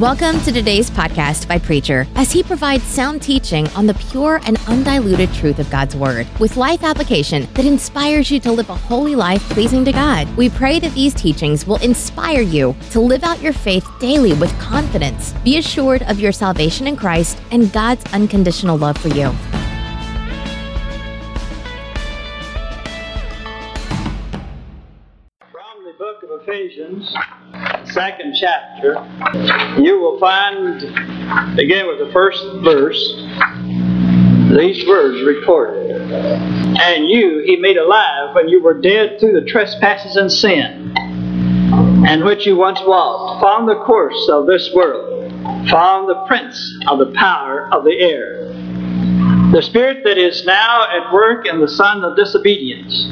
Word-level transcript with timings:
Welcome 0.00 0.40
to 0.44 0.50
today's 0.50 0.88
podcast 0.88 1.46
by 1.46 1.58
Preacher 1.58 2.06
as 2.14 2.32
he 2.32 2.42
provides 2.42 2.84
sound 2.84 3.20
teaching 3.20 3.68
on 3.76 3.86
the 3.86 3.92
pure 3.92 4.40
and 4.46 4.56
undiluted 4.66 5.30
truth 5.34 5.58
of 5.58 5.68
God's 5.68 5.94
Word 5.94 6.26
with 6.40 6.56
life 6.56 6.82
application 6.82 7.46
that 7.52 7.66
inspires 7.66 8.30
you 8.30 8.40
to 8.40 8.50
live 8.50 8.70
a 8.70 8.74
holy 8.74 9.14
life 9.14 9.42
pleasing 9.50 9.84
to 9.84 9.92
God. 9.92 10.26
We 10.38 10.48
pray 10.48 10.80
that 10.80 10.94
these 10.94 11.12
teachings 11.12 11.66
will 11.66 11.76
inspire 11.82 12.40
you 12.40 12.74
to 12.92 13.00
live 13.00 13.24
out 13.24 13.42
your 13.42 13.52
faith 13.52 13.86
daily 14.00 14.32
with 14.32 14.58
confidence. 14.58 15.34
Be 15.44 15.58
assured 15.58 16.00
of 16.04 16.18
your 16.18 16.32
salvation 16.32 16.86
in 16.86 16.96
Christ 16.96 17.38
and 17.50 17.70
God's 17.70 18.10
unconditional 18.14 18.78
love 18.78 18.96
for 18.96 19.08
you. 19.08 19.30
From 25.52 25.84
the 25.84 25.92
book 25.98 26.22
of 26.22 26.40
Ephesians, 26.40 27.14
second 27.92 28.34
chapter, 28.34 28.94
you 29.80 30.00
will 30.00 30.18
find, 30.18 30.80
begin 31.56 31.86
with 31.86 31.98
the 31.98 32.10
first 32.12 32.42
verse, 32.62 32.98
these 34.56 34.86
words 34.86 35.22
recorded. 35.24 35.90
And 35.90 37.08
you 37.08 37.42
he 37.44 37.56
made 37.56 37.76
alive 37.76 38.34
when 38.34 38.48
you 38.48 38.62
were 38.62 38.80
dead 38.80 39.20
through 39.20 39.40
the 39.40 39.46
trespasses 39.46 40.16
and 40.16 40.30
sin, 40.30 40.94
and 42.06 42.24
which 42.24 42.46
you 42.46 42.56
once 42.56 42.80
walked, 42.80 43.42
following 43.42 43.66
the 43.66 43.84
course 43.84 44.28
of 44.32 44.46
this 44.46 44.72
world, 44.74 45.32
following 45.68 46.08
the 46.08 46.24
prince 46.26 46.78
of 46.88 46.98
the 46.98 47.12
power 47.14 47.68
of 47.72 47.84
the 47.84 47.96
air, 48.00 48.46
the 49.52 49.62
spirit 49.62 50.04
that 50.04 50.18
is 50.18 50.44
now 50.44 50.86
at 50.90 51.12
work 51.12 51.46
in 51.46 51.60
the 51.60 51.68
son 51.68 52.04
of 52.04 52.16
disobedience. 52.16 53.06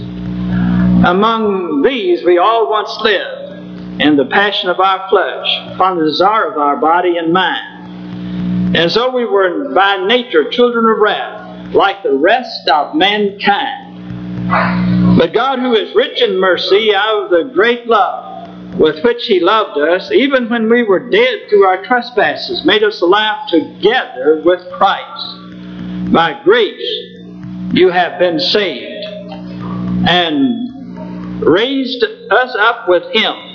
Among 1.06 1.82
these 1.82 2.24
we 2.24 2.38
all 2.38 2.68
once 2.70 2.96
lived 3.02 3.37
in 4.00 4.16
the 4.16 4.26
passion 4.26 4.70
of 4.70 4.78
our 4.80 5.08
flesh, 5.08 5.74
upon 5.74 5.98
the 5.98 6.04
desire 6.04 6.50
of 6.50 6.58
our 6.58 6.76
body 6.76 7.16
and 7.16 7.32
mind. 7.32 8.76
And 8.76 8.90
so 8.92 9.10
we 9.10 9.24
were 9.24 9.72
by 9.74 10.04
nature 10.06 10.50
children 10.50 10.86
of 10.86 10.98
wrath, 10.98 11.74
like 11.74 12.02
the 12.02 12.14
rest 12.14 12.68
of 12.68 12.94
mankind. 12.94 13.86
But 15.18 15.34
God, 15.34 15.58
who 15.58 15.74
is 15.74 15.94
rich 15.94 16.22
in 16.22 16.38
mercy, 16.38 16.94
out 16.94 17.24
of 17.24 17.30
the 17.30 17.50
great 17.52 17.86
love 17.86 18.76
with 18.78 19.02
which 19.02 19.24
He 19.26 19.40
loved 19.40 19.78
us, 19.78 20.12
even 20.12 20.48
when 20.48 20.70
we 20.70 20.84
were 20.84 21.10
dead 21.10 21.48
through 21.48 21.64
our 21.64 21.84
trespasses, 21.84 22.64
made 22.64 22.84
us 22.84 23.00
alive 23.00 23.48
together 23.50 24.42
with 24.44 24.60
Christ. 24.72 26.12
By 26.12 26.40
grace 26.44 27.16
you 27.72 27.90
have 27.90 28.18
been 28.18 28.38
saved. 28.38 29.06
And 30.08 30.68
raised 31.44 32.02
us 32.30 32.56
up 32.58 32.88
with 32.88 33.04
him 33.12 33.47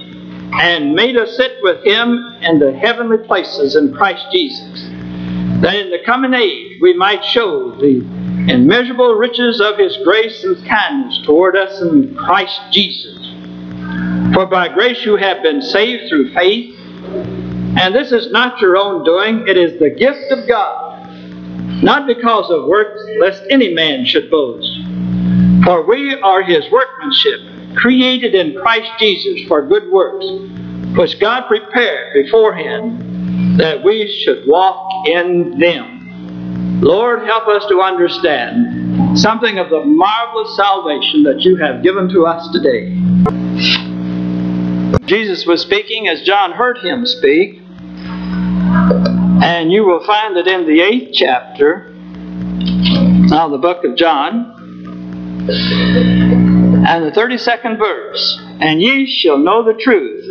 and 0.62 0.94
made 0.94 1.18
us 1.18 1.36
sit 1.36 1.58
with 1.62 1.84
him 1.84 2.38
in 2.42 2.60
the 2.60 2.72
heavenly 2.74 3.18
places 3.18 3.76
in 3.76 3.94
Christ 3.94 4.26
Jesus, 4.32 4.84
that 5.62 5.76
in 5.76 5.90
the 5.90 6.00
coming 6.06 6.34
age 6.34 6.80
we 6.82 6.94
might 6.94 7.24
show 7.24 7.72
the 7.72 8.00
immeasurable 8.50 9.16
riches 9.16 9.60
of 9.62 9.78
his 9.78 9.98
grace 10.04 10.44
and 10.44 10.64
kindness 10.66 11.20
toward 11.26 11.56
us 11.56 11.82
in 11.82 12.16
Christ 12.16 12.60
Jesus. 12.72 13.18
For 14.34 14.46
by 14.46 14.70
grace 14.70 15.06
you 15.06 15.16
have 15.16 15.42
been 15.42 15.62
saved 15.62 16.10
through 16.10 16.34
faith, 16.34 16.78
and 17.78 17.96
this 17.96 18.12
is 18.12 18.32
not 18.32 18.62
your 18.62 18.78
own 18.78 19.04
doing, 19.04 19.48
it 19.48 19.58
is 19.58 19.80
the 19.80 19.90
gift 19.90 20.32
of 20.32 20.48
God, 20.48 21.10
not 21.84 22.06
because 22.06 22.50
of 22.52 22.66
works, 22.66 23.02
lest 23.20 23.44
any 23.50 23.74
man 23.74 24.06
should 24.06 24.30
boast. 24.30 24.70
For 25.64 25.86
we 25.86 26.14
are 26.22 26.44
his 26.44 26.70
workmanship 26.72 27.53
created 27.76 28.36
in 28.36 28.56
Christ 28.62 28.92
Jesus 29.00 29.48
for 29.48 29.66
good 29.66 29.92
works, 29.92 30.26
which 30.98 31.20
God 31.20 31.48
prepared 31.48 32.14
beforehand 32.14 33.60
that 33.60 33.84
we 33.84 34.08
should 34.24 34.48
walk 34.48 35.08
in 35.08 35.60
them. 35.60 36.82
Lord, 36.82 37.24
help 37.26 37.48
us 37.48 37.66
to 37.70 37.82
understand 37.82 39.18
something 39.18 39.58
of 39.58 39.70
the 39.70 39.84
marvelous 39.86 40.56
salvation 40.56 41.24
that 41.24 41.42
you 41.42 41.56
have 41.58 41.82
given 41.84 42.10
to 42.10 42.26
us 42.26 42.52
today. 42.52 42.90
Jesus 45.06 45.46
was 45.46 45.62
speaking 45.62 46.08
as 46.08 46.24
John 46.24 46.52
heard 46.52 46.80
him 46.80 47.06
speak, 47.06 47.62
and 49.44 49.72
you 49.72 49.86
will 49.86 50.04
find 50.06 50.36
it 50.38 50.48
in 50.48 50.66
the 50.66 50.82
eighth 50.82 51.14
chapter 51.14 51.88
of 53.34 53.52
the 53.52 53.60
book 53.62 53.84
of 53.84 53.96
John. 53.96 54.52
And 56.86 57.06
the 57.06 57.12
32nd 57.12 57.78
verse, 57.78 58.42
and 58.60 58.82
ye 58.82 59.06
shall 59.10 59.38
know 59.38 59.64
the 59.64 59.74
truth, 59.74 60.26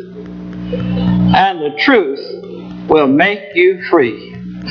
and 1.35 1.61
the 1.61 1.75
truth 1.79 2.21
will 2.91 3.07
make 3.07 3.41
you 3.55 3.83
free. 3.89 4.33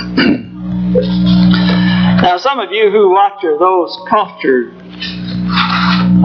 now, 2.22 2.38
some 2.38 2.60
of 2.60 2.72
you 2.72 2.92
who 2.92 3.10
watch 3.10 3.42
those 3.42 3.98
culture, 4.08 4.72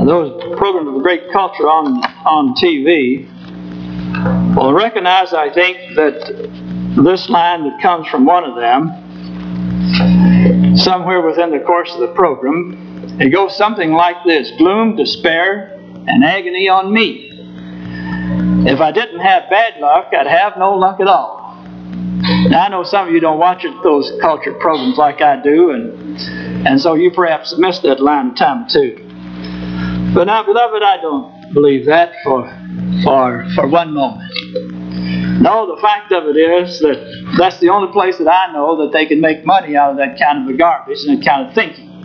those 0.05 0.59
programs 0.59 0.89
of 0.89 0.95
the 0.95 1.01
great 1.03 1.33
culture 1.33 1.65
on, 1.65 2.05
on 2.27 2.55
TV, 2.57 3.27
will 4.55 4.75
recognize, 4.75 5.33
I 5.33 5.51
think, 5.51 5.79
that 5.97 7.03
this 7.03 7.31
line 7.31 7.65
that 7.65 7.81
comes 7.81 8.07
from 8.09 8.27
one 8.27 8.45
of 8.45 8.57
them, 8.57 8.93
somewhere 10.77 11.23
within 11.23 11.51
the 11.51 11.61
course 11.61 11.91
of 11.95 12.01
the 12.01 12.13
program, 12.15 12.86
it 13.19 13.31
goes 13.31 13.57
something 13.57 13.93
like 13.93 14.17
this 14.25 14.51
gloom, 14.59 14.97
despair, 14.97 15.73
and 16.07 16.25
agony 16.25 16.69
on 16.69 16.93
me. 16.93 17.31
If 18.69 18.81
I 18.81 18.93
didn't 18.93 19.21
have 19.21 19.49
bad 19.49 19.81
luck, 19.81 20.13
I'd 20.13 20.27
have 20.27 20.57
no 20.59 20.75
luck 20.75 21.01
at 21.01 21.07
all. 21.07 21.47
Now, 22.49 22.65
I 22.65 22.69
know 22.69 22.83
some 22.83 23.09
of 23.09 23.15
you 23.15 23.21
don't 23.21 23.39
watch 23.39 23.65
those 23.83 24.13
culture 24.21 24.55
programs 24.55 24.99
like 24.99 25.21
I 25.23 25.41
do, 25.41 25.71
and, 25.71 26.19
and 26.67 26.81
so 26.81 26.95
you 26.95 27.11
perhaps 27.11 27.55
missed 27.59 27.83
that 27.83 28.01
line 28.01 28.31
of 28.31 28.37
time 28.37 28.69
too. 28.69 28.97
But 30.15 30.25
now, 30.25 30.43
beloved, 30.43 30.83
I 30.83 30.97
don't 31.01 31.55
believe 31.55 31.87
that 31.87 32.13
for, 32.25 32.49
for, 33.05 33.47
for 33.55 33.69
one 33.69 33.95
moment. 33.95 34.33
No, 35.41 35.75
the 35.75 35.81
fact 35.81 36.13
of 36.13 36.25
it 36.25 36.37
is 36.37 36.81
that 36.81 37.35
that's 37.39 37.61
the 37.61 37.69
only 37.69 37.93
place 37.93 38.19
that 38.19 38.29
I 38.29 38.53
know 38.53 38.83
that 38.83 38.93
they 38.93 39.07
can 39.07 39.21
make 39.21 39.45
money 39.45 39.77
out 39.77 39.93
of 39.93 39.97
that 39.99 40.19
kind 40.19 40.49
of 40.49 40.55
a 40.55 40.59
garbage 40.59 40.99
and 41.07 41.21
that 41.21 41.27
kind 41.27 41.49
of 41.49 41.55
thinking. 41.55 41.96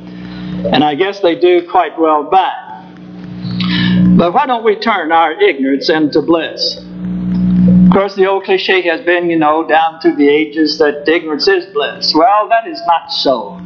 And 0.65 0.83
I 0.83 0.95
guess 0.95 1.19
they 1.21 1.39
do 1.39 1.67
quite 1.69 1.97
well 1.99 2.29
it. 2.31 4.17
But 4.17 4.33
why 4.33 4.45
don't 4.45 4.63
we 4.63 4.75
turn 4.75 5.11
our 5.11 5.33
ignorance 5.41 5.89
into 5.89 6.21
bliss? 6.21 6.77
Of 6.77 7.91
course, 7.91 8.15
the 8.15 8.27
old 8.27 8.43
cliche 8.43 8.81
has 8.83 9.01
been, 9.01 9.29
you 9.29 9.37
know, 9.37 9.67
down 9.67 9.99
through 9.99 10.15
the 10.15 10.29
ages 10.29 10.77
that 10.77 11.07
ignorance 11.07 11.47
is 11.47 11.65
bliss. 11.73 12.13
Well, 12.15 12.47
that 12.49 12.67
is 12.67 12.81
not 12.87 13.11
so. 13.11 13.57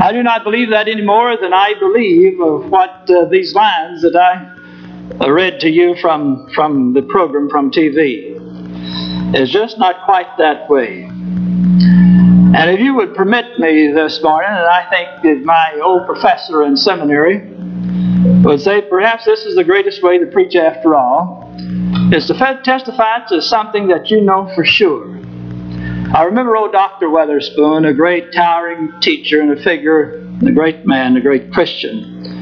I 0.00 0.10
do 0.12 0.22
not 0.22 0.44
believe 0.44 0.70
that 0.70 0.88
any 0.88 1.02
more 1.02 1.36
than 1.36 1.52
I 1.52 1.74
believe 1.78 2.40
of 2.40 2.70
what 2.70 3.10
uh, 3.10 3.26
these 3.26 3.54
lines 3.54 4.02
that 4.02 4.16
I 4.16 5.28
read 5.28 5.60
to 5.60 5.68
you 5.68 5.96
from, 5.96 6.48
from 6.54 6.94
the 6.94 7.02
program 7.02 7.50
from 7.50 7.70
TV. 7.70 8.36
It's 9.34 9.50
just 9.50 9.78
not 9.78 10.04
quite 10.04 10.38
that 10.38 10.68
way. 10.70 11.10
And 12.52 12.68
if 12.68 12.80
you 12.80 12.96
would 12.96 13.14
permit 13.14 13.60
me 13.60 13.92
this 13.92 14.20
morning, 14.24 14.50
and 14.50 14.66
I 14.66 14.84
think 14.90 15.22
that 15.22 15.44
my 15.44 15.80
old 15.84 16.04
professor 16.04 16.64
in 16.64 16.76
seminary 16.76 17.46
would 18.42 18.60
say 18.60 18.82
perhaps 18.82 19.24
this 19.24 19.44
is 19.44 19.54
the 19.54 19.62
greatest 19.62 20.02
way 20.02 20.18
to 20.18 20.26
preach 20.26 20.56
after 20.56 20.96
all, 20.96 21.54
is 22.12 22.26
to 22.26 22.34
testify 22.64 23.24
to 23.28 23.40
something 23.40 23.86
that 23.88 24.10
you 24.10 24.20
know 24.20 24.52
for 24.56 24.64
sure. 24.64 25.16
I 26.12 26.24
remember 26.24 26.56
old 26.56 26.72
Dr. 26.72 27.06
Weatherspoon, 27.06 27.88
a 27.88 27.94
great 27.94 28.32
towering 28.32 28.94
teacher 29.00 29.40
and 29.40 29.56
a 29.56 29.62
figure, 29.62 30.28
a 30.44 30.50
great 30.50 30.84
man, 30.84 31.16
a 31.16 31.20
great 31.20 31.52
Christian. 31.52 32.39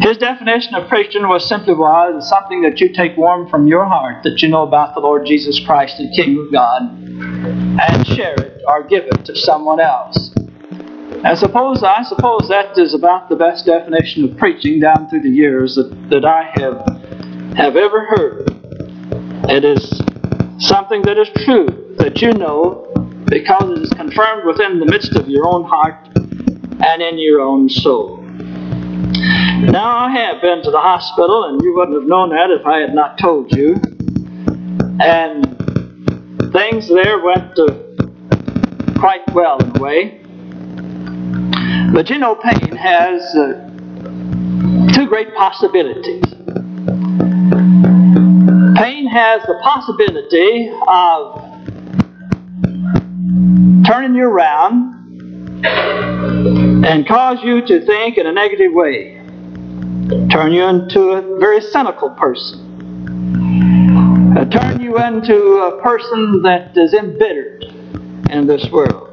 His 0.00 0.16
definition 0.18 0.74
of 0.74 0.88
Christian 0.88 1.28
was 1.28 1.48
simply 1.48 1.72
was 1.72 2.28
something 2.28 2.62
that 2.62 2.80
you 2.80 2.92
take 2.92 3.16
warm 3.16 3.48
from 3.48 3.68
your 3.68 3.84
heart, 3.84 4.24
that 4.24 4.42
you 4.42 4.48
know 4.48 4.62
about 4.62 4.94
the 4.94 5.00
Lord 5.00 5.24
Jesus 5.24 5.60
Christ, 5.64 5.98
the 5.98 6.10
King 6.16 6.36
of 6.38 6.52
God, 6.52 6.82
and 6.82 8.06
share 8.06 8.34
it 8.34 8.60
or 8.66 8.82
give 8.82 9.04
it 9.04 9.24
to 9.26 9.36
someone 9.36 9.78
else. 9.78 10.34
And 11.24 11.38
suppose 11.38 11.84
I 11.84 12.02
suppose 12.02 12.48
that 12.48 12.76
is 12.76 12.92
about 12.92 13.28
the 13.28 13.36
best 13.36 13.66
definition 13.66 14.24
of 14.24 14.36
preaching 14.36 14.80
down 14.80 15.08
through 15.08 15.22
the 15.22 15.30
years 15.30 15.76
that, 15.76 15.90
that 16.10 16.24
I 16.24 16.50
have 16.54 17.56
have 17.56 17.76
ever 17.76 18.04
heard. 18.04 18.50
It 19.48 19.64
is 19.64 19.88
something 20.58 21.02
that 21.02 21.18
is 21.18 21.28
true, 21.44 21.94
that 21.98 22.20
you 22.20 22.32
know, 22.32 22.92
because 23.26 23.78
it 23.78 23.82
is 23.82 23.90
confirmed 23.90 24.44
within 24.44 24.80
the 24.80 24.86
midst 24.86 25.14
of 25.14 25.28
your 25.28 25.46
own 25.46 25.62
heart 25.62 26.08
and 26.84 27.00
in 27.00 27.18
your 27.18 27.40
own 27.40 27.68
soul. 27.68 28.17
Now, 29.60 29.98
I 29.98 30.10
have 30.10 30.40
been 30.40 30.62
to 30.62 30.70
the 30.70 30.80
hospital, 30.80 31.44
and 31.44 31.60
you 31.62 31.74
wouldn't 31.74 32.00
have 32.00 32.08
known 32.08 32.30
that 32.30 32.50
if 32.50 32.64
I 32.64 32.78
had 32.78 32.94
not 32.94 33.18
told 33.18 33.52
you. 33.52 33.74
And 35.00 35.44
things 36.52 36.88
there 36.88 37.18
went 37.18 37.58
quite 38.98 39.22
well 39.34 39.58
in 39.58 39.76
a 39.76 39.80
way. 39.80 40.20
But 41.92 42.08
you 42.08 42.18
know, 42.18 42.34
pain 42.36 42.76
has 42.76 43.22
uh, 43.34 43.68
two 44.92 45.06
great 45.08 45.34
possibilities. 45.34 46.24
Pain 48.76 49.06
has 49.08 49.42
the 49.42 49.58
possibility 49.62 50.70
of 50.86 51.44
turning 53.84 54.14
you 54.14 54.24
around 54.24 54.94
and 55.64 57.06
cause 57.06 57.38
you 57.42 57.66
to 57.66 57.84
think 57.84 58.18
in 58.18 58.26
a 58.26 58.32
negative 58.32 58.72
way. 58.72 59.17
Turn 60.08 60.52
you 60.52 60.64
into 60.64 61.10
a 61.10 61.38
very 61.38 61.60
cynical 61.60 62.08
person. 62.08 62.64
Uh, 64.34 64.44
turn 64.46 64.80
you 64.80 64.96
into 64.96 65.58
a 65.58 65.82
person 65.82 66.40
that 66.42 66.74
is 66.78 66.94
embittered 66.94 67.64
in 68.30 68.46
this 68.46 68.66
world. 68.72 69.10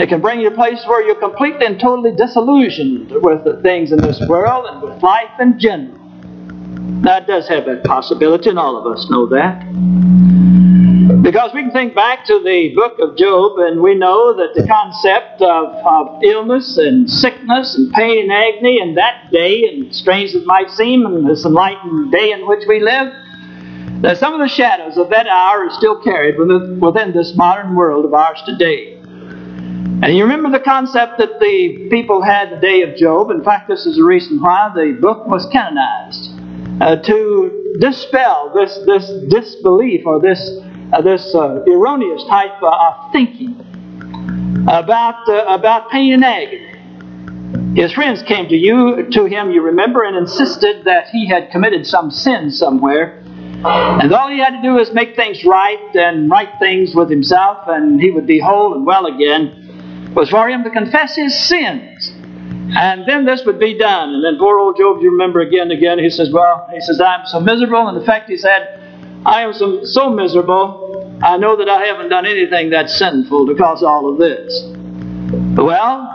It 0.00 0.08
can 0.08 0.20
bring 0.20 0.40
you 0.40 0.48
to 0.48 0.54
a 0.54 0.56
place 0.56 0.84
where 0.88 1.06
you're 1.06 1.20
completely 1.20 1.66
and 1.66 1.78
totally 1.78 2.16
disillusioned 2.16 3.12
with 3.22 3.44
the 3.44 3.60
things 3.62 3.92
in 3.92 3.98
this 3.98 4.20
world 4.28 4.66
and 4.66 4.82
with 4.82 5.00
life 5.04 5.30
in 5.38 5.56
general. 5.60 6.07
That 7.08 7.26
does 7.26 7.48
have 7.48 7.64
that 7.64 7.84
possibility, 7.84 8.50
and 8.50 8.58
all 8.58 8.76
of 8.76 8.84
us 8.84 9.08
know 9.08 9.24
that. 9.28 9.64
Because 11.22 11.54
we 11.54 11.62
can 11.62 11.70
think 11.70 11.94
back 11.94 12.26
to 12.26 12.38
the 12.38 12.74
book 12.74 12.98
of 13.00 13.16
Job, 13.16 13.58
and 13.60 13.80
we 13.80 13.94
know 13.94 14.36
that 14.36 14.52
the 14.54 14.68
concept 14.68 15.40
of, 15.40 15.72
of 15.86 16.22
illness 16.22 16.76
and 16.76 17.08
sickness 17.08 17.76
and 17.78 17.90
pain 17.94 18.24
and 18.24 18.30
agony 18.30 18.78
in 18.82 18.94
that 18.96 19.30
day, 19.32 19.64
and 19.64 19.94
strange 19.94 20.34
as 20.34 20.42
it 20.42 20.46
might 20.46 20.68
seem 20.68 21.06
in 21.06 21.26
this 21.26 21.46
enlightened 21.46 22.12
day 22.12 22.30
in 22.32 22.46
which 22.46 22.64
we 22.68 22.78
live, 22.78 23.10
that 24.02 24.18
some 24.18 24.34
of 24.34 24.40
the 24.40 24.48
shadows 24.54 24.98
of 24.98 25.08
that 25.08 25.26
hour 25.26 25.64
are 25.64 25.70
still 25.70 26.02
carried 26.02 26.38
within, 26.38 26.78
within 26.78 27.14
this 27.14 27.34
modern 27.34 27.74
world 27.74 28.04
of 28.04 28.12
ours 28.12 28.42
today. 28.44 28.98
And 29.00 30.14
you 30.14 30.24
remember 30.24 30.50
the 30.50 30.62
concept 30.62 31.16
that 31.16 31.40
the 31.40 31.88
people 31.90 32.20
had 32.20 32.50
the 32.50 32.60
day 32.60 32.82
of 32.82 32.96
Job. 32.96 33.30
In 33.30 33.42
fact, 33.42 33.66
this 33.66 33.86
is 33.86 33.96
the 33.96 34.04
reason 34.04 34.42
why 34.42 34.70
the 34.74 34.98
book 35.00 35.26
was 35.26 35.48
canonized. 35.50 36.37
Uh, 36.80 36.96
to 36.96 37.76
dispel 37.80 38.52
this, 38.54 38.78
this 38.86 39.10
disbelief 39.28 40.06
or 40.06 40.20
this, 40.20 40.58
uh, 40.92 41.02
this 41.02 41.34
uh, 41.34 41.62
erroneous 41.66 42.22
type 42.28 42.62
of 42.62 43.12
thinking 43.12 43.58
about, 44.68 45.28
uh, 45.28 45.44
about 45.48 45.90
pain 45.90 46.14
and 46.14 46.24
agony. 46.24 46.68
His 47.74 47.92
friends 47.92 48.22
came 48.22 48.48
to 48.48 48.56
you, 48.56 49.08
to 49.10 49.24
him, 49.24 49.50
you 49.50 49.62
remember, 49.62 50.04
and 50.04 50.16
insisted 50.16 50.84
that 50.84 51.08
he 51.08 51.26
had 51.28 51.50
committed 51.50 51.86
some 51.86 52.10
sin 52.10 52.50
somewhere. 52.50 53.22
And 53.64 54.12
all 54.12 54.28
he 54.28 54.38
had 54.38 54.50
to 54.50 54.62
do 54.62 54.74
was 54.74 54.92
make 54.92 55.16
things 55.16 55.44
right 55.44 55.96
and 55.96 56.30
right 56.30 56.50
things 56.60 56.94
with 56.94 57.10
himself, 57.10 57.66
and 57.66 58.00
he 58.00 58.10
would 58.10 58.26
be 58.26 58.38
whole 58.38 58.74
and 58.74 58.86
well 58.86 59.06
again 59.06 60.12
was 60.14 60.30
for 60.30 60.48
him 60.48 60.64
to 60.64 60.70
confess 60.70 61.16
his 61.16 61.48
sins. 61.48 62.12
And 62.70 63.04
then 63.06 63.24
this 63.24 63.42
would 63.46 63.58
be 63.58 63.78
done. 63.78 64.14
And 64.14 64.24
then 64.24 64.38
poor 64.38 64.58
old 64.58 64.76
Job, 64.76 65.00
you 65.00 65.10
remember 65.10 65.40
again 65.40 65.70
and 65.70 65.72
again, 65.72 65.98
he 65.98 66.10
says, 66.10 66.30
Well, 66.30 66.68
he 66.72 66.80
says, 66.80 67.00
I'm 67.00 67.26
so 67.26 67.40
miserable. 67.40 67.88
And 67.88 67.98
in 67.98 68.04
fact, 68.04 68.28
he 68.28 68.36
said, 68.36 68.78
I 69.24 69.42
am 69.42 69.52
so, 69.52 69.84
so 69.84 70.10
miserable, 70.10 71.18
I 71.22 71.36
know 71.36 71.56
that 71.56 71.68
I 71.68 71.86
haven't 71.86 72.08
done 72.08 72.26
anything 72.26 72.70
that's 72.70 72.96
sinful 72.96 73.46
to 73.46 73.54
cause 73.54 73.82
all 73.82 74.12
of 74.12 74.18
this. 74.18 74.62
Well, 75.56 76.14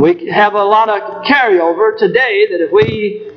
we 0.00 0.28
have 0.28 0.54
a 0.54 0.64
lot 0.64 0.88
of 0.90 1.24
carryover 1.24 1.96
today 1.96 2.46
that 2.50 2.60
if 2.60 2.72
we 2.72 3.30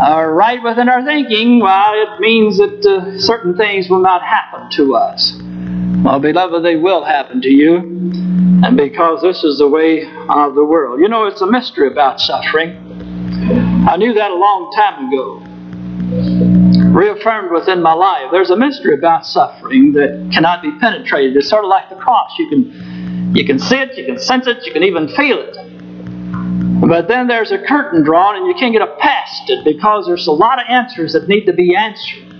are 0.00 0.34
right 0.34 0.62
within 0.62 0.88
our 0.88 1.04
thinking, 1.04 1.60
well, 1.60 1.92
it 1.94 2.20
means 2.20 2.58
that 2.58 2.84
uh, 2.84 3.18
certain 3.20 3.56
things 3.56 3.88
will 3.88 4.00
not 4.00 4.22
happen 4.22 4.68
to 4.72 4.96
us. 4.96 5.32
Well, 6.02 6.18
beloved, 6.18 6.64
they 6.64 6.74
will 6.74 7.04
happen 7.04 7.40
to 7.42 7.48
you. 7.48 7.76
And 7.76 8.76
because 8.76 9.22
this 9.22 9.44
is 9.44 9.58
the 9.58 9.68
way 9.68 10.04
of 10.28 10.56
the 10.56 10.64
world. 10.64 10.98
You 11.00 11.08
know, 11.08 11.26
it's 11.26 11.40
a 11.42 11.46
mystery 11.46 11.86
about 11.86 12.20
suffering. 12.20 12.76
I 13.88 13.96
knew 13.96 14.12
that 14.12 14.30
a 14.32 14.34
long 14.34 14.72
time 14.74 15.08
ago. 15.08 15.38
Reaffirmed 16.90 17.52
within 17.52 17.82
my 17.82 17.92
life. 17.92 18.30
There's 18.32 18.50
a 18.50 18.56
mystery 18.56 18.94
about 18.94 19.24
suffering 19.24 19.92
that 19.92 20.30
cannot 20.32 20.60
be 20.60 20.72
penetrated. 20.80 21.36
It's 21.36 21.48
sort 21.48 21.64
of 21.64 21.70
like 21.70 21.88
the 21.88 21.96
cross. 21.96 22.32
You 22.36 22.48
can, 22.48 23.32
you 23.36 23.44
can 23.44 23.60
see 23.60 23.76
it, 23.76 23.96
you 23.96 24.04
can 24.04 24.18
sense 24.18 24.48
it, 24.48 24.66
you 24.66 24.72
can 24.72 24.82
even 24.82 25.06
feel 25.08 25.38
it. 25.38 25.56
But 26.88 27.06
then 27.06 27.28
there's 27.28 27.52
a 27.52 27.58
curtain 27.58 28.02
drawn 28.02 28.36
and 28.36 28.48
you 28.48 28.54
can't 28.54 28.72
get 28.72 28.82
up 28.82 28.98
past 28.98 29.48
it 29.48 29.64
because 29.64 30.06
there's 30.06 30.26
a 30.26 30.32
lot 30.32 30.60
of 30.60 30.66
answers 30.68 31.12
that 31.12 31.28
need 31.28 31.46
to 31.46 31.52
be 31.52 31.76
answered. 31.76 32.31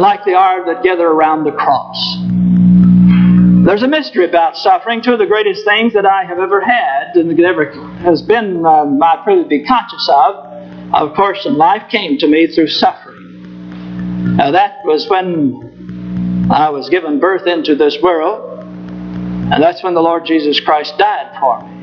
Like 0.00 0.24
they 0.24 0.34
are 0.34 0.64
that 0.66 0.82
gather 0.82 1.06
around 1.06 1.44
the 1.44 1.52
cross. 1.52 1.96
There's 3.64 3.82
a 3.82 3.88
mystery 3.88 4.24
about 4.24 4.56
suffering. 4.56 5.02
Two 5.02 5.12
of 5.12 5.18
the 5.18 5.26
greatest 5.26 5.64
things 5.64 5.92
that 5.92 6.06
I 6.06 6.24
have 6.24 6.38
ever 6.38 6.60
had 6.60 7.16
and 7.16 7.30
that 7.30 7.44
ever 7.44 7.70
has 7.98 8.22
been 8.22 8.64
uh, 8.64 8.84
my 8.84 9.20
privilege 9.24 9.44
to 9.44 9.48
be 9.48 9.64
conscious 9.64 10.08
of, 10.10 10.36
of 10.94 11.14
course, 11.14 11.44
in 11.44 11.56
life 11.56 11.90
came 11.90 12.16
to 12.18 12.26
me 12.26 12.46
through 12.46 12.68
suffering. 12.68 14.36
Now, 14.36 14.52
that 14.52 14.78
was 14.84 15.08
when 15.08 16.48
I 16.50 16.70
was 16.70 16.88
given 16.88 17.20
birth 17.20 17.46
into 17.46 17.74
this 17.74 17.98
world, 18.00 18.62
and 18.62 19.62
that's 19.62 19.82
when 19.82 19.94
the 19.94 20.00
Lord 20.00 20.24
Jesus 20.24 20.60
Christ 20.60 20.96
died 20.96 21.36
for 21.40 21.60
me. 21.62 21.74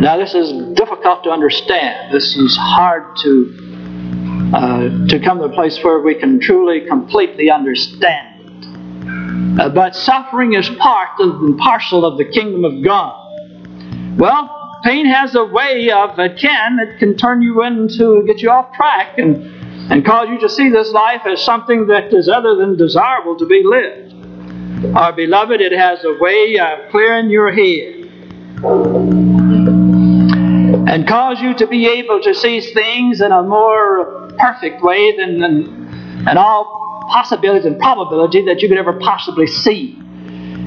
Now, 0.00 0.18
this 0.18 0.34
is 0.34 0.52
difficult 0.74 1.24
to 1.24 1.30
understand. 1.30 2.12
This 2.12 2.36
is 2.36 2.56
hard 2.56 3.16
to 3.22 3.65
uh, 4.56 5.06
to 5.08 5.20
come 5.20 5.38
to 5.38 5.44
a 5.44 5.52
place 5.52 5.82
where 5.84 6.00
we 6.00 6.14
can 6.14 6.40
truly, 6.40 6.86
completely 6.86 7.50
understand 7.50 8.36
uh, 9.58 9.70
but 9.70 9.94
suffering 9.96 10.52
is 10.52 10.68
part 10.78 11.18
and 11.18 11.58
parcel 11.58 12.04
of 12.04 12.18
the 12.18 12.24
kingdom 12.24 12.64
of 12.64 12.84
God. 12.84 13.22
Well, 14.18 14.80
pain 14.84 15.06
has 15.06 15.34
a 15.34 15.44
way 15.44 15.90
of, 15.90 16.18
it 16.18 16.38
can, 16.38 16.78
it 16.78 16.98
can 16.98 17.16
turn 17.16 17.40
you 17.40 17.62
into, 17.62 18.22
get 18.26 18.42
you 18.42 18.50
off 18.50 18.74
track 18.74 19.18
and, 19.18 19.36
and 19.90 20.04
cause 20.04 20.28
you 20.28 20.38
to 20.40 20.48
see 20.48 20.68
this 20.68 20.90
life 20.90 21.22
as 21.26 21.42
something 21.42 21.86
that 21.86 22.12
is 22.12 22.28
other 22.28 22.54
than 22.56 22.76
desirable 22.76 23.36
to 23.38 23.46
be 23.46 23.62
lived. 23.64 24.14
Our 24.94 25.14
beloved, 25.14 25.62
it 25.62 25.72
has 25.72 26.04
a 26.04 26.18
way 26.20 26.58
of 26.58 26.90
clearing 26.90 27.30
your 27.30 27.50
head 27.50 28.04
and 30.88 31.08
cause 31.08 31.40
you 31.40 31.54
to 31.54 31.66
be 31.66 31.86
able 31.86 32.20
to 32.20 32.34
see 32.34 32.60
things 32.60 33.22
in 33.22 33.32
a 33.32 33.42
more 33.42 34.25
perfect 34.38 34.82
way 34.82 35.16
than, 35.16 35.40
than, 35.40 36.24
than 36.24 36.36
all 36.36 37.08
possibilities 37.10 37.64
and 37.64 37.78
probability 37.78 38.44
that 38.46 38.60
you 38.60 38.68
could 38.68 38.78
ever 38.78 38.94
possibly 38.94 39.46
see. 39.46 39.98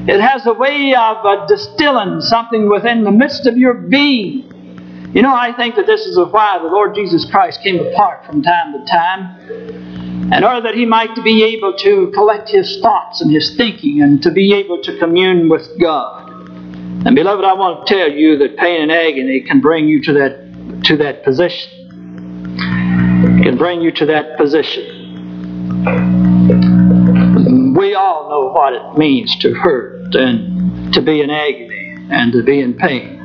It 0.08 0.20
has 0.20 0.46
a 0.46 0.54
way 0.54 0.94
of 0.94 1.24
uh, 1.24 1.46
distilling 1.46 2.20
something 2.22 2.70
within 2.70 3.04
the 3.04 3.10
midst 3.10 3.46
of 3.46 3.56
your 3.56 3.74
being. 3.74 5.10
You 5.14 5.22
know, 5.22 5.34
I 5.34 5.52
think 5.56 5.74
that 5.74 5.86
this 5.86 6.06
is 6.06 6.18
why 6.18 6.58
the 6.58 6.68
Lord 6.68 6.94
Jesus 6.94 7.28
Christ 7.30 7.60
came 7.62 7.78
apart 7.80 8.24
from 8.24 8.42
time 8.42 8.72
to 8.72 8.84
time, 8.90 10.32
in 10.32 10.44
order 10.44 10.60
that 10.62 10.74
He 10.74 10.86
might 10.86 11.14
be 11.22 11.44
able 11.44 11.74
to 11.78 12.10
collect 12.14 12.48
His 12.48 12.80
thoughts 12.80 13.20
and 13.20 13.30
His 13.30 13.56
thinking 13.56 14.02
and 14.02 14.22
to 14.22 14.30
be 14.30 14.54
able 14.54 14.80
to 14.82 14.98
commune 14.98 15.48
with 15.48 15.68
God. 15.80 16.30
And 17.04 17.14
beloved, 17.14 17.44
I 17.44 17.54
want 17.54 17.86
to 17.86 17.94
tell 17.94 18.10
you 18.10 18.38
that 18.38 18.56
pain 18.56 18.82
and 18.82 18.92
agony 18.92 19.40
can 19.40 19.60
bring 19.60 19.88
you 19.88 20.02
to 20.04 20.12
that 20.14 20.82
to 20.84 20.96
that 20.98 21.24
position. 21.24 21.79
Can 23.42 23.56
bring 23.56 23.80
you 23.80 23.90
to 23.92 24.06
that 24.06 24.36
position. 24.36 24.98
We 27.74 27.94
all 27.94 28.28
know 28.28 28.52
what 28.52 28.72
it 28.74 28.98
means 28.98 29.36
to 29.38 29.54
hurt 29.54 30.14
and 30.14 30.92
to 30.92 31.00
be 31.00 31.22
in 31.22 31.30
agony 31.30 31.96
and 32.10 32.32
to 32.32 32.42
be 32.42 32.60
in 32.60 32.74
pain. 32.74 33.18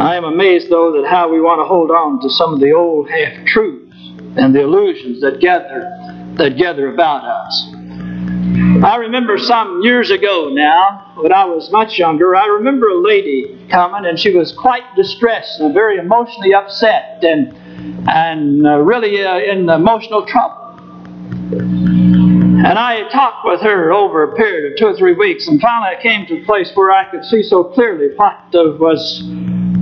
I 0.00 0.16
am 0.16 0.24
amazed, 0.24 0.70
though, 0.70 0.92
that 0.92 1.06
how 1.08 1.30
we 1.30 1.40
want 1.40 1.60
to 1.60 1.64
hold 1.64 1.90
on 1.90 2.20
to 2.22 2.30
some 2.30 2.54
of 2.54 2.60
the 2.60 2.72
old 2.72 3.10
half 3.10 3.46
truths 3.46 3.94
and 4.36 4.54
the 4.54 4.62
illusions 4.62 5.20
that 5.20 5.40
gather 5.40 5.92
that 6.36 6.56
gather 6.56 6.92
about 6.92 7.24
us. 7.24 7.68
I 8.84 8.96
remember 9.00 9.38
some 9.38 9.80
years 9.82 10.10
ago 10.10 10.50
now, 10.52 11.12
when 11.16 11.32
I 11.32 11.46
was 11.46 11.70
much 11.72 11.98
younger, 11.98 12.36
I 12.36 12.46
remember 12.46 12.88
a 12.88 13.00
lady 13.00 13.66
coming 13.70 14.04
and 14.04 14.18
she 14.18 14.34
was 14.36 14.52
quite 14.52 14.84
distressed 14.94 15.60
and 15.60 15.72
very 15.72 15.96
emotionally 15.96 16.52
upset 16.54 17.24
and 17.24 17.54
and 18.08 18.66
uh, 18.66 18.78
really 18.78 19.22
uh, 19.22 19.38
in 19.38 19.68
emotional 19.68 20.26
trouble. 20.26 20.62
And 22.66 22.78
I 22.78 23.08
talked 23.10 23.44
with 23.44 23.60
her 23.60 23.92
over 23.92 24.22
a 24.24 24.34
period 24.34 24.72
of 24.72 24.78
two 24.78 24.86
or 24.86 24.96
three 24.96 25.14
weeks, 25.14 25.46
and 25.46 25.60
finally 25.60 25.96
I 25.96 26.02
came 26.02 26.26
to 26.26 26.42
a 26.42 26.44
place 26.44 26.70
where 26.74 26.90
I 26.90 27.04
could 27.10 27.24
see 27.24 27.42
so 27.42 27.64
clearly 27.64 28.08
what 28.16 28.34
uh, 28.54 28.76
was 28.78 29.22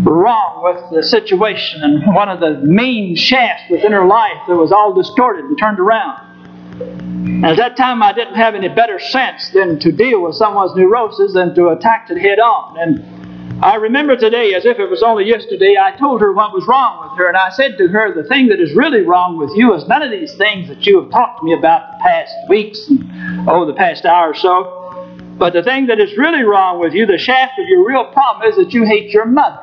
wrong 0.04 0.61
with 0.62 0.82
the 0.92 1.02
situation 1.02 1.82
and 1.82 2.14
one 2.14 2.28
of 2.28 2.40
the 2.40 2.61
main 2.62 3.16
shafts 3.16 3.62
within 3.70 3.92
her 3.92 4.06
life 4.06 4.37
that 4.49 4.56
was 4.56 4.73
all 4.73 4.92
distorted 4.92 5.44
and 5.46 5.58
turned 5.58 5.80
around. 5.80 6.20
And 6.80 7.46
at 7.46 7.56
that 7.56 7.76
time, 7.76 8.02
I 8.02 8.12
didn't 8.12 8.34
have 8.34 8.54
any 8.54 8.68
better 8.68 8.99
sense 8.99 9.50
than 9.50 9.78
to 9.80 9.92
deal 9.92 10.23
with 10.23 10.34
someone's 10.34 10.75
neurosis 10.76 11.32
than 11.34 11.54
to 11.54 11.68
attack 11.68 12.11
it 12.11 12.18
head 12.18 12.38
on. 12.38 12.78
And 12.78 13.13
I 13.64 13.76
remember 13.76 14.14
today, 14.14 14.52
as 14.52 14.66
if 14.66 14.78
it 14.78 14.90
was 14.90 15.02
only 15.02 15.25
yesterday, 15.25 15.76
I 15.83 15.97
told 15.97 16.21
her 16.21 16.35
what 16.35 16.52
was 16.52 16.66
wrong 16.66 17.09
with 17.09 17.16
her, 17.16 17.28
and 17.28 17.37
I 17.37 17.49
said 17.49 17.78
to 17.78 17.88
her, 17.88 18.12
The 18.12 18.28
thing 18.28 18.49
that 18.49 18.61
is 18.61 18.75
really 18.75 19.00
wrong 19.00 19.38
with 19.38 19.56
you 19.56 19.73
is 19.73 19.88
none 19.88 20.02
of 20.02 20.11
these 20.11 20.35
things 20.35 20.68
that 20.68 20.85
you 20.85 21.00
have 21.00 21.11
talked 21.11 21.40
to 21.40 21.47
me 21.47 21.54
about 21.54 21.92
the 21.92 21.99
past 22.02 22.35
weeks 22.50 22.87
and, 22.88 23.49
oh, 23.49 23.64
the 23.64 23.73
past 23.73 24.04
hour 24.04 24.33
or 24.33 24.35
so. 24.35 25.16
But 25.38 25.54
the 25.54 25.62
thing 25.62 25.87
that 25.87 25.99
is 25.99 26.14
really 26.18 26.42
wrong 26.42 26.78
with 26.78 26.92
you, 26.92 27.06
the 27.06 27.16
shaft 27.16 27.59
of 27.59 27.66
your 27.66 27.88
real 27.88 28.12
problem, 28.12 28.50
is 28.50 28.56
that 28.56 28.75
you 28.75 28.85
hate 28.85 29.12
your 29.12 29.25
mother. 29.25 29.59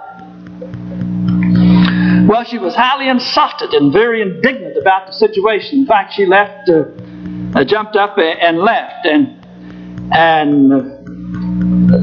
Well, 2.27 2.43
she 2.43 2.58
was 2.58 2.74
highly 2.74 3.08
insulted 3.08 3.72
and 3.75 3.93
very 3.93 4.24
indignant 4.24 4.77
about 4.77 5.05
the 5.05 5.13
situation. 5.13 5.81
In 5.81 5.86
fact, 5.86 6.15
she 6.15 6.25
left, 6.25 6.67
uh, 6.70 7.63
jumped 7.65 7.96
up 7.96 8.17
and 8.17 8.58
left. 8.58 9.05
And 9.05 9.38
And 10.12 11.00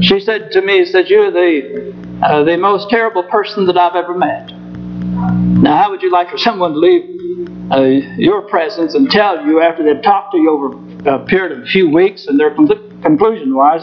she 0.01 0.19
said 0.19 0.51
to 0.51 0.61
me, 0.61 0.85
said, 0.85 1.09
You're 1.09 1.31
the, 1.31 1.93
uh, 2.23 2.43
the 2.43 2.57
most 2.57 2.89
terrible 2.89 3.23
person 3.23 3.65
that 3.65 3.77
I've 3.77 3.95
ever 3.95 4.13
met. 4.13 4.51
Now, 5.61 5.77
how 5.77 5.89
would 5.89 6.01
you 6.01 6.11
like 6.11 6.29
for 6.29 6.37
someone 6.37 6.73
to 6.73 6.79
leave 6.79 7.19
uh, 7.71 7.81
your 8.17 8.41
presence 8.43 8.93
and 8.93 9.09
tell 9.09 9.45
you 9.45 9.61
after 9.61 9.83
they've 9.83 10.01
talked 10.01 10.31
to 10.31 10.37
you 10.37 10.49
over 10.49 11.09
a 11.09 11.25
period 11.25 11.51
of 11.51 11.63
a 11.63 11.65
few 11.67 11.89
weeks 11.89 12.27
and 12.27 12.39
their 12.39 12.51
conclusion 12.51 13.53
was 13.55 13.81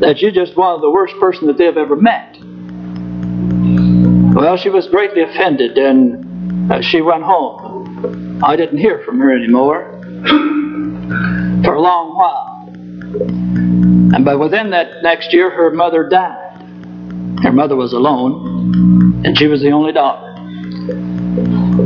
that 0.00 0.20
you're 0.20 0.30
just 0.30 0.56
one 0.56 0.74
of 0.74 0.80
the 0.80 0.90
worst 0.90 1.14
person 1.20 1.46
that 1.46 1.58
they've 1.58 1.76
ever 1.76 1.96
met? 1.96 2.36
Well, 4.34 4.56
she 4.56 4.70
was 4.70 4.88
greatly 4.88 5.22
offended 5.22 5.76
and 5.76 6.72
uh, 6.72 6.80
she 6.80 7.02
went 7.02 7.22
home. 7.22 8.42
I 8.42 8.56
didn't 8.56 8.78
hear 8.78 9.02
from 9.04 9.18
her 9.18 9.34
anymore 9.34 9.98
for 11.64 11.74
a 11.74 11.80
long 11.80 12.16
while. 12.16 12.51
And 13.20 14.24
but 14.24 14.38
within 14.38 14.70
that 14.70 15.02
next 15.02 15.32
year, 15.32 15.50
her 15.50 15.70
mother 15.70 16.08
died. 16.08 16.60
Her 17.42 17.52
mother 17.52 17.76
was 17.76 17.92
alone, 17.92 19.22
and 19.24 19.36
she 19.36 19.46
was 19.46 19.60
the 19.60 19.70
only 19.70 19.92
daughter. 19.92 20.28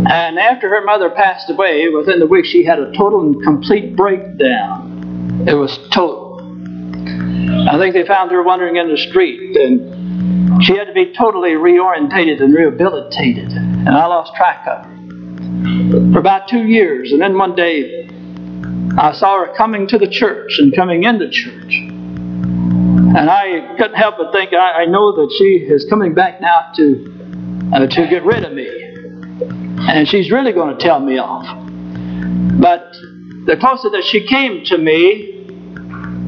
And 0.09 0.39
after 0.39 0.69
her 0.69 0.85
mother 0.85 1.11
passed 1.11 1.51
away, 1.51 1.89
within 1.89 2.19
the 2.19 2.27
week, 2.27 2.45
she 2.45 2.65
had 2.65 2.79
a 2.79 2.93
total 2.93 3.21
and 3.21 3.43
complete 3.43 3.97
breakdown. 3.97 5.45
It 5.47 5.55
was 5.55 5.79
total. 5.93 6.37
I 7.69 7.79
think 7.79 7.95
they 7.95 8.07
found 8.07 8.31
her 8.33 8.43
wandering 8.43 8.77
in 8.77 8.89
the 8.89 8.97
street, 8.97 9.57
and 9.57 10.65
she 10.65 10.77
had 10.77 10.87
to 10.87 10.93
be 10.93 11.13
totally 11.13 11.51
reorientated 11.51 12.43
and 12.43 12.55
rehabilitated. 12.55 13.51
And 13.53 13.89
I 13.89 14.07
lost 14.07 14.35
track 14.35 14.67
of 14.67 14.85
her 14.85 16.13
for 16.13 16.19
about 16.19 16.49
two 16.49 16.67
years. 16.67 17.13
And 17.13 17.21
then 17.21 17.37
one 17.37 17.55
day, 17.55 18.09
I 18.99 19.13
saw 19.13 19.45
her 19.45 19.53
coming 19.55 19.87
to 19.89 19.99
the 19.99 20.09
church 20.09 20.59
and 20.59 20.75
coming 20.75 21.05
into 21.05 21.29
church. 21.29 21.75
And 21.75 23.31
I 23.31 23.75
couldn't 23.77 23.95
help 23.95 24.17
but 24.17 24.33
think, 24.33 24.55
I, 24.55 24.83
I 24.83 24.87
know 24.87 25.13
that 25.17 25.35
she 25.37 25.57
is 25.59 25.85
coming 25.91 26.15
back 26.15 26.41
now 26.41 26.73
to, 26.77 27.71
uh, 27.75 27.87
to 27.87 28.07
get 28.09 28.25
rid 28.25 28.45
of 28.45 28.53
me. 28.53 28.69
And 29.89 30.09
she's 30.09 30.31
really 30.31 30.53
going 30.53 30.77
to 30.77 30.83
tell 30.83 31.01
me 31.01 31.19
off. 31.19 31.47
But 32.59 32.91
the 33.45 33.59
closer 33.61 33.91
that 33.91 34.05
she 34.05 34.27
came 34.27 34.65
to 34.65 34.79
me, 34.79 35.45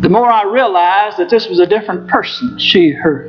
the 0.01 0.11
more 0.11 0.31
I 0.31 0.45
realized 0.45 1.17
that 1.17 1.31
this 1.31 1.49
was 1.49 1.59
a 1.61 1.67
different 1.67 2.09
person. 2.09 2.59
She, 2.59 2.91
her, 2.91 3.29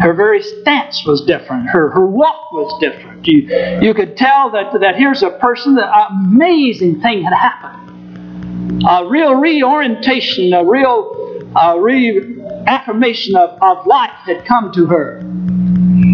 her 0.00 0.12
very 0.12 0.42
stance 0.42 1.04
was 1.06 1.24
different. 1.24 1.68
Her, 1.68 1.90
her 1.90 2.06
walk 2.06 2.50
was 2.52 2.80
different. 2.80 3.26
You, 3.28 3.80
you 3.80 3.94
could 3.94 4.16
tell 4.16 4.50
that, 4.50 4.78
that 4.80 4.96
here's 4.96 5.22
a 5.22 5.30
person 5.30 5.76
that 5.76 5.88
amazing 6.10 7.00
thing 7.00 7.22
had 7.22 7.32
happened 7.32 7.81
a 8.88 9.06
real 9.06 9.34
reorientation, 9.34 10.52
a 10.52 10.64
real 10.64 11.50
uh, 11.54 11.78
reaffirmation 11.78 13.36
of, 13.36 13.50
of 13.62 13.86
life 13.86 14.10
had 14.24 14.44
come 14.44 14.72
to 14.72 14.86
her. 14.86 15.22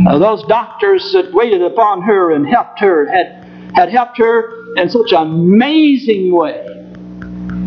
Uh, 0.09 0.19
those 0.19 0.45
doctors 0.45 1.13
that 1.13 1.33
waited 1.33 1.63
upon 1.63 2.03
her 2.03 2.33
and 2.33 2.47
helped 2.47 2.81
her 2.81 3.07
had, 3.07 3.45
had 3.75 3.89
helped 3.89 4.19
her 4.19 4.53
in 4.77 4.89
such 4.91 5.13
an 5.13 5.23
amazing 5.23 6.33
way. 6.33 6.67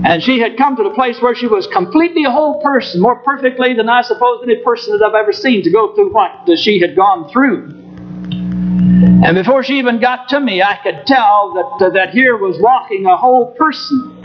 And 0.03 0.23
she 0.23 0.39
had 0.39 0.57
come 0.57 0.75
to 0.77 0.83
the 0.83 0.91
place 0.91 1.21
where 1.21 1.35
she 1.35 1.47
was 1.47 1.67
completely 1.67 2.23
a 2.23 2.31
whole 2.31 2.61
person, 2.61 3.01
more 3.01 3.17
perfectly 3.17 3.73
than 3.73 3.87
I 3.87 4.01
suppose 4.01 4.41
any 4.43 4.57
person 4.57 4.97
that 4.97 5.05
I've 5.05 5.15
ever 5.15 5.31
seen 5.31 5.63
to 5.63 5.69
go 5.69 5.93
through 5.93 6.11
what 6.11 6.49
she 6.57 6.79
had 6.79 6.95
gone 6.95 7.29
through. 7.29 7.77
And 9.23 9.35
before 9.35 9.63
she 9.63 9.77
even 9.77 9.99
got 9.99 10.29
to 10.29 10.39
me, 10.39 10.63
I 10.63 10.79
could 10.81 11.05
tell 11.05 11.53
that, 11.53 11.85
uh, 11.85 11.89
that 11.91 12.09
here 12.09 12.37
was 12.37 12.57
walking 12.59 13.05
a 13.05 13.15
whole 13.15 13.51
person. 13.53 14.20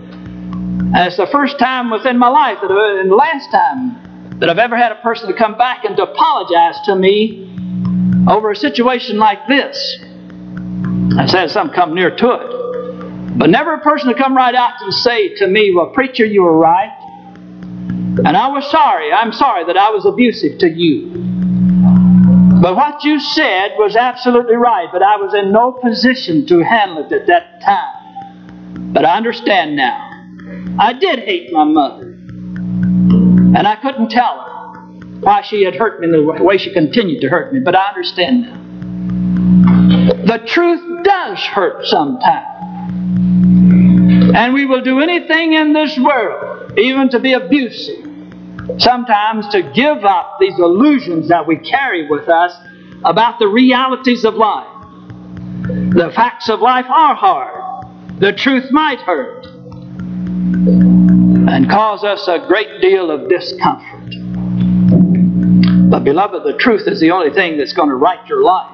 And 0.94 1.06
it's 1.08 1.16
the 1.16 1.26
first 1.26 1.58
time 1.58 1.90
within 1.90 2.16
my 2.16 2.28
life, 2.28 2.58
that, 2.62 2.70
uh, 2.70 3.00
and 3.00 3.10
the 3.10 3.16
last 3.16 3.50
time, 3.50 4.38
that 4.38 4.48
I've 4.48 4.58
ever 4.58 4.76
had 4.76 4.92
a 4.92 4.96
person 4.96 5.28
to 5.28 5.34
come 5.34 5.56
back 5.56 5.84
and 5.84 5.96
to 5.96 6.04
apologize 6.04 6.78
to 6.84 6.94
me 6.94 7.50
over 8.28 8.50
a 8.50 8.56
situation 8.56 9.18
like 9.18 9.46
this. 9.48 9.98
I 11.18 11.26
said 11.26 11.50
some 11.50 11.70
come 11.70 11.94
near 11.94 12.14
to 12.14 12.30
it. 12.32 13.38
But 13.38 13.50
never 13.50 13.74
a 13.74 13.80
person 13.80 14.08
to 14.08 14.14
come 14.14 14.36
right 14.36 14.54
out 14.54 14.74
and 14.80 14.92
say 14.92 15.34
to 15.36 15.46
me, 15.46 15.72
Well, 15.74 15.90
preacher, 15.90 16.24
you 16.24 16.42
were 16.42 16.56
right. 16.56 16.92
And 18.24 18.36
I 18.36 18.48
was 18.48 18.70
sorry. 18.70 19.12
I'm 19.12 19.32
sorry 19.32 19.64
that 19.64 19.76
I 19.76 19.90
was 19.90 20.06
abusive 20.06 20.58
to 20.60 20.68
you. 20.68 21.10
But 22.62 22.74
what 22.76 23.04
you 23.04 23.20
said 23.20 23.72
was 23.76 23.96
absolutely 23.96 24.56
right, 24.56 24.88
but 24.90 25.02
I 25.02 25.16
was 25.16 25.34
in 25.34 25.52
no 25.52 25.72
position 25.72 26.46
to 26.46 26.64
handle 26.64 27.04
it 27.04 27.12
at 27.12 27.26
that 27.26 27.60
time. 27.60 28.92
But 28.92 29.04
I 29.04 29.16
understand 29.16 29.76
now. 29.76 30.05
I 30.78 30.92
did 30.92 31.20
hate 31.20 31.52
my 31.52 31.64
mother. 31.64 32.02
And 32.02 33.66
I 33.66 33.76
couldn't 33.76 34.10
tell 34.10 34.40
her 34.40 34.56
why 35.20 35.42
she 35.42 35.62
had 35.62 35.74
hurt 35.74 36.00
me 36.00 36.08
in 36.08 36.12
the 36.12 36.42
way 36.42 36.58
she 36.58 36.72
continued 36.72 37.22
to 37.22 37.28
hurt 37.28 37.52
me, 37.54 37.60
but 37.60 37.74
I 37.74 37.88
understand 37.88 38.42
now. 38.42 38.66
The 40.26 40.44
truth 40.46 41.04
does 41.04 41.38
hurt 41.38 41.86
sometimes. 41.86 42.46
And 44.36 44.52
we 44.52 44.66
will 44.66 44.82
do 44.82 45.00
anything 45.00 45.54
in 45.54 45.72
this 45.72 45.98
world, 45.98 46.78
even 46.78 47.08
to 47.10 47.20
be 47.20 47.32
abusive, 47.32 48.04
sometimes 48.78 49.48
to 49.48 49.62
give 49.62 50.04
up 50.04 50.36
these 50.38 50.58
illusions 50.58 51.28
that 51.28 51.46
we 51.46 51.56
carry 51.56 52.06
with 52.10 52.28
us 52.28 52.52
about 53.04 53.38
the 53.38 53.48
realities 53.48 54.24
of 54.24 54.34
life. 54.34 54.68
The 55.62 56.12
facts 56.14 56.50
of 56.50 56.60
life 56.60 56.86
are 56.90 57.14
hard. 57.14 58.20
The 58.20 58.32
truth 58.34 58.70
might 58.70 59.00
hurt 59.00 59.46
and 61.48 61.68
cause 61.70 62.04
us 62.04 62.28
a 62.28 62.44
great 62.46 62.80
deal 62.80 63.10
of 63.10 63.28
discomfort. 63.28 64.14
But, 65.90 66.04
beloved, 66.04 66.42
the 66.44 66.56
truth 66.58 66.88
is 66.88 67.00
the 67.00 67.10
only 67.10 67.32
thing 67.32 67.58
that's 67.58 67.72
going 67.72 67.88
to 67.88 67.94
right 67.94 68.24
your 68.28 68.42
life. 68.42 68.72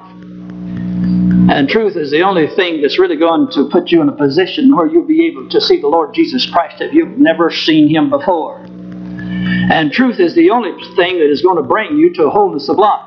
And 1.49 1.69
truth 1.69 1.95
is 1.95 2.09
the 2.09 2.21
only 2.21 2.47
thing 2.47 2.81
that's 2.81 2.97
really 2.97 3.17
going 3.17 3.51
to 3.51 3.69
put 3.69 3.91
you 3.91 4.01
in 4.01 4.09
a 4.09 4.15
position 4.15 4.75
where 4.75 4.87
you'll 4.87 5.05
be 5.05 5.27
able 5.27 5.49
to 5.49 5.61
see 5.61 5.79
the 5.79 5.87
Lord 5.87 6.13
Jesus 6.13 6.49
Christ 6.49 6.81
if 6.81 6.93
you've 6.93 7.17
never 7.17 7.51
seen 7.51 7.89
Him 7.89 8.09
before. 8.09 8.63
And 8.65 9.91
truth 9.91 10.19
is 10.19 10.35
the 10.35 10.49
only 10.49 10.71
thing 10.95 11.19
that 11.19 11.29
is 11.29 11.41
going 11.41 11.57
to 11.57 11.63
bring 11.63 11.97
you 11.97 12.13
to 12.15 12.23
a 12.25 12.29
wholeness 12.29 12.69
of 12.69 12.77
life. 12.77 13.05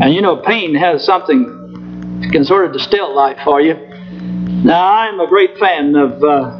And 0.00 0.14
you 0.14 0.22
know, 0.22 0.36
pain 0.36 0.74
has 0.74 1.04
something 1.04 1.58
can 2.32 2.44
sort 2.44 2.66
of 2.66 2.72
distill 2.72 3.14
life 3.14 3.38
for 3.44 3.60
you. 3.60 3.74
Now, 4.64 4.92
I'm 4.92 5.20
a 5.20 5.26
great 5.26 5.56
fan 5.58 5.94
of 5.94 6.22
uh, 6.22 6.57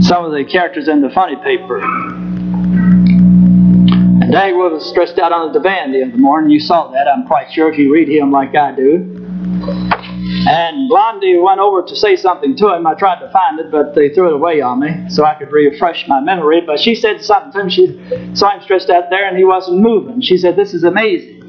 some 0.00 0.24
of 0.24 0.32
the 0.32 0.44
characters 0.44 0.88
in 0.88 1.00
the 1.00 1.10
funny 1.10 1.36
paper. 1.36 1.80
And 4.20 4.32
Dagwood 4.32 4.72
was 4.72 4.88
stretched 4.88 5.18
out 5.18 5.32
on 5.32 5.52
the 5.52 5.58
divan 5.58 5.92
the 5.92 6.02
other 6.02 6.16
morning. 6.16 6.50
You 6.50 6.60
saw 6.60 6.90
that, 6.90 7.06
I'm 7.08 7.26
quite 7.26 7.52
sure, 7.52 7.72
if 7.72 7.78
you 7.78 7.92
read 7.92 8.08
him 8.08 8.30
like 8.30 8.54
I 8.54 8.74
do. 8.74 9.16
And 10.48 10.88
Blondie 10.88 11.38
went 11.38 11.60
over 11.60 11.82
to 11.82 11.94
say 11.96 12.16
something 12.16 12.56
to 12.56 12.74
him. 12.74 12.86
I 12.86 12.94
tried 12.94 13.20
to 13.20 13.30
find 13.30 13.60
it, 13.60 13.70
but 13.70 13.94
they 13.94 14.08
threw 14.08 14.28
it 14.28 14.32
away 14.32 14.60
on 14.60 14.80
me 14.80 15.10
so 15.10 15.24
I 15.24 15.34
could 15.34 15.52
refresh 15.52 16.08
my 16.08 16.20
memory. 16.20 16.62
But 16.62 16.80
she 16.80 16.94
said 16.94 17.22
something 17.22 17.52
to 17.52 17.60
him. 17.60 17.68
She 17.68 18.34
saw 18.34 18.56
him 18.56 18.62
stretched 18.62 18.88
out 18.88 19.10
there 19.10 19.28
and 19.28 19.36
he 19.36 19.44
wasn't 19.44 19.80
moving. 19.80 20.22
She 20.22 20.38
said, 20.38 20.56
This 20.56 20.72
is 20.72 20.84
amazing. 20.84 21.40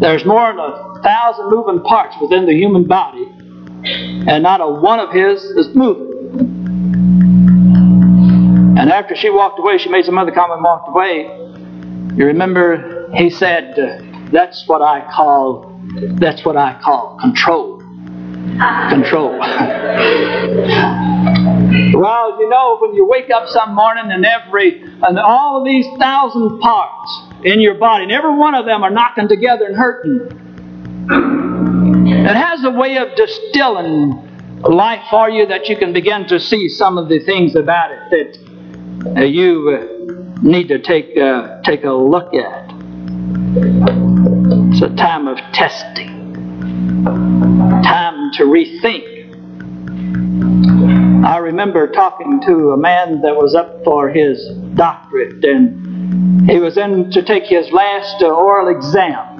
There's 0.00 0.26
more 0.26 0.48
than 0.48 0.58
a 0.58 1.00
thousand 1.02 1.48
moving 1.50 1.80
parts 1.82 2.16
within 2.20 2.44
the 2.44 2.52
human 2.52 2.84
body, 2.84 3.24
and 4.28 4.42
not 4.42 4.60
a 4.60 4.68
one 4.68 5.00
of 5.00 5.10
his 5.10 5.42
is 5.42 5.74
moving. 5.74 6.13
And 8.76 8.90
after 8.90 9.14
she 9.14 9.30
walked 9.30 9.58
away, 9.60 9.78
she 9.78 9.88
made 9.88 10.04
some 10.04 10.18
other 10.18 10.32
comment 10.32 10.56
and 10.56 10.64
walked 10.64 10.88
away. 10.88 11.26
You 12.16 12.26
remember 12.26 13.08
he 13.14 13.30
said, 13.30 13.78
uh, 13.78 13.98
that's 14.32 14.66
what 14.66 14.82
I 14.82 15.08
call, 15.14 15.80
that's 16.18 16.44
what 16.44 16.56
I 16.56 16.80
call 16.82 17.16
control. 17.20 17.78
Control. 18.88 19.38
well, 21.94 22.36
you 22.40 22.48
know, 22.48 22.78
when 22.80 22.94
you 22.94 23.06
wake 23.06 23.30
up 23.30 23.48
some 23.48 23.74
morning 23.74 24.10
and 24.10 24.26
every, 24.26 24.82
and 24.82 25.18
all 25.18 25.58
of 25.58 25.64
these 25.64 25.86
thousand 25.98 26.58
parts 26.60 27.22
in 27.44 27.60
your 27.60 27.74
body, 27.74 28.04
and 28.04 28.12
every 28.12 28.34
one 28.36 28.54
of 28.54 28.66
them 28.66 28.82
are 28.82 28.90
knocking 28.90 29.28
together 29.28 29.66
and 29.66 29.76
hurting, 29.76 30.40
it 32.26 32.34
has 32.34 32.64
a 32.64 32.70
way 32.70 32.96
of 32.98 33.14
distilling 33.16 34.60
life 34.62 35.04
for 35.10 35.28
you 35.28 35.46
that 35.46 35.68
you 35.68 35.76
can 35.76 35.92
begin 35.92 36.26
to 36.26 36.40
see 36.40 36.68
some 36.68 36.96
of 36.98 37.08
the 37.08 37.20
things 37.20 37.54
about 37.54 37.92
it 37.92 38.00
that 38.10 38.43
uh, 39.06 39.20
you 39.20 39.70
uh, 39.70 40.42
need 40.42 40.68
to 40.68 40.78
take, 40.78 41.16
uh, 41.16 41.60
take 41.62 41.84
a 41.84 41.92
look 41.92 42.32
at. 42.34 42.70
It's 44.72 44.82
a 44.82 44.88
time 44.96 45.28
of 45.28 45.36
testing, 45.52 46.32
time 47.84 48.32
to 48.34 48.44
rethink. 48.44 49.14
I 51.24 51.36
remember 51.36 51.86
talking 51.92 52.40
to 52.46 52.72
a 52.72 52.76
man 52.76 53.20
that 53.22 53.36
was 53.36 53.54
up 53.54 53.84
for 53.84 54.08
his 54.08 54.48
doctorate, 54.74 55.44
and 55.44 56.50
he 56.50 56.58
was 56.58 56.76
in 56.76 57.10
to 57.12 57.22
take 57.22 57.44
his 57.44 57.70
last 57.70 58.22
uh, 58.22 58.28
oral 58.28 58.74
exam. 58.74 59.34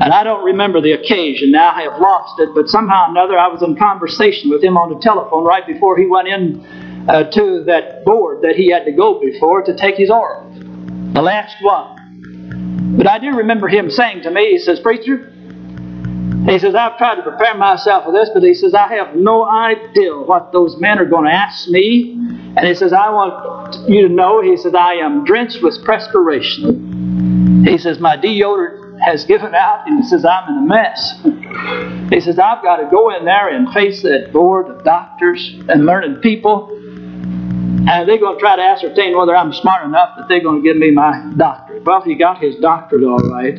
And 0.00 0.12
I 0.12 0.22
don't 0.24 0.44
remember 0.44 0.80
the 0.80 0.92
occasion 0.92 1.50
now, 1.50 1.70
I 1.70 1.82
have 1.82 2.00
lost 2.00 2.38
it, 2.40 2.50
but 2.54 2.68
somehow 2.68 3.06
or 3.06 3.10
another 3.10 3.38
I 3.38 3.48
was 3.48 3.62
in 3.62 3.76
conversation 3.76 4.50
with 4.50 4.62
him 4.62 4.76
on 4.76 4.92
the 4.92 5.00
telephone 5.00 5.44
right 5.44 5.66
before 5.66 5.98
he 5.98 6.06
went 6.06 6.28
in 6.28 6.85
uh, 7.08 7.24
to 7.24 7.64
that 7.64 8.04
board 8.04 8.42
that 8.42 8.56
he 8.56 8.70
had 8.70 8.84
to 8.84 8.92
go 8.92 9.20
before 9.20 9.62
to 9.62 9.76
take 9.76 9.96
his 9.96 10.10
oral, 10.10 10.50
the 11.12 11.22
last 11.22 11.56
one. 11.62 12.94
But 12.96 13.06
I 13.06 13.18
do 13.18 13.36
remember 13.36 13.68
him 13.68 13.90
saying 13.90 14.22
to 14.22 14.30
me, 14.30 14.52
he 14.52 14.58
says, 14.58 14.80
Preacher, 14.80 15.32
he 16.46 16.58
says, 16.60 16.74
I've 16.76 16.96
tried 16.96 17.16
to 17.16 17.22
prepare 17.22 17.56
myself 17.56 18.04
for 18.04 18.12
this, 18.12 18.30
but 18.32 18.42
he 18.42 18.54
says, 18.54 18.72
I 18.72 18.88
have 18.94 19.16
no 19.16 19.44
idea 19.44 20.16
what 20.16 20.52
those 20.52 20.76
men 20.78 20.98
are 20.98 21.04
going 21.04 21.24
to 21.24 21.32
ask 21.32 21.68
me. 21.68 22.12
And 22.56 22.66
he 22.66 22.74
says, 22.74 22.92
I 22.92 23.10
want 23.10 23.88
you 23.88 24.06
to 24.06 24.14
know, 24.14 24.40
he 24.40 24.56
says, 24.56 24.74
I 24.74 24.94
am 24.94 25.24
drenched 25.24 25.62
with 25.62 25.84
perspiration. 25.84 27.64
He 27.66 27.78
says, 27.78 27.98
my 27.98 28.16
deodorant 28.16 29.00
has 29.04 29.24
given 29.24 29.54
out, 29.54 29.88
and 29.88 30.02
he 30.02 30.08
says, 30.08 30.24
I'm 30.24 30.48
in 30.48 30.64
a 30.64 30.66
mess. 30.66 31.20
He 32.10 32.20
says, 32.20 32.38
I've 32.38 32.62
got 32.62 32.76
to 32.76 32.88
go 32.90 33.14
in 33.14 33.24
there 33.24 33.48
and 33.48 33.72
face 33.72 34.02
that 34.02 34.32
board 34.32 34.68
of 34.68 34.84
doctors 34.84 35.54
and 35.68 35.84
learned 35.84 36.22
people. 36.22 36.70
And 37.88 38.08
they're 38.08 38.18
going 38.18 38.34
to 38.34 38.40
try 38.40 38.56
to 38.56 38.62
ascertain 38.62 39.16
whether 39.16 39.36
I'm 39.36 39.52
smart 39.52 39.84
enough 39.84 40.16
that 40.16 40.28
they're 40.28 40.42
going 40.42 40.62
to 40.62 40.68
give 40.68 40.76
me 40.76 40.90
my 40.90 41.32
doctorate. 41.36 41.84
Well, 41.84 42.02
he 42.02 42.16
got 42.16 42.42
his 42.42 42.56
doctorate 42.56 43.04
all 43.04 43.18
right. 43.18 43.54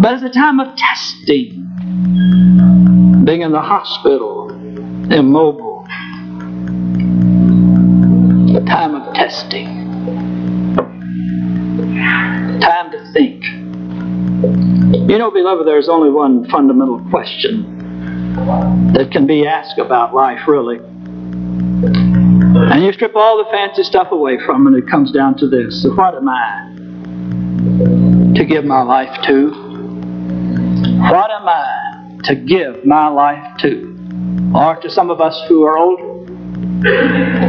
But 0.00 0.14
it's 0.14 0.22
a 0.22 0.30
time 0.30 0.60
of 0.60 0.74
testing 0.76 1.64
being 3.24 3.42
in 3.42 3.52
the 3.52 3.60
hospital, 3.60 4.50
immobile, 5.12 5.84
a 8.56 8.64
time 8.66 8.94
of 8.94 9.14
testing, 9.14 9.66
time 12.60 12.90
to 12.92 13.12
think. 13.12 13.44
You 15.10 15.18
know, 15.18 15.30
beloved, 15.30 15.66
there's 15.66 15.88
only 15.90 16.10
one 16.10 16.48
fundamental 16.48 17.00
question 17.10 18.92
that 18.94 19.10
can 19.10 19.26
be 19.26 19.46
asked 19.46 19.78
about 19.78 20.14
life, 20.14 20.48
really. 20.48 20.80
And 22.72 22.82
you 22.82 22.92
strip 22.92 23.14
all 23.14 23.36
the 23.38 23.50
fancy 23.50 23.82
stuff 23.82 24.10
away 24.10 24.38
from 24.44 24.66
it, 24.66 24.78
it 24.78 24.88
comes 24.88 25.12
down 25.12 25.36
to 25.38 25.48
this. 25.48 25.82
So, 25.82 25.94
what 25.94 26.14
am 26.14 26.28
I 26.28 26.74
to 28.34 28.44
give 28.44 28.64
my 28.64 28.82
life 28.82 29.14
to? 29.26 29.50
What 31.10 31.30
am 31.30 31.46
I 31.46 32.18
to 32.24 32.34
give 32.34 32.84
my 32.84 33.08
life 33.08 33.58
to? 33.58 34.52
Or 34.54 34.80
to 34.80 34.90
some 34.90 35.10
of 35.10 35.20
us 35.20 35.40
who 35.48 35.64
are 35.64 35.76
older, 35.76 36.02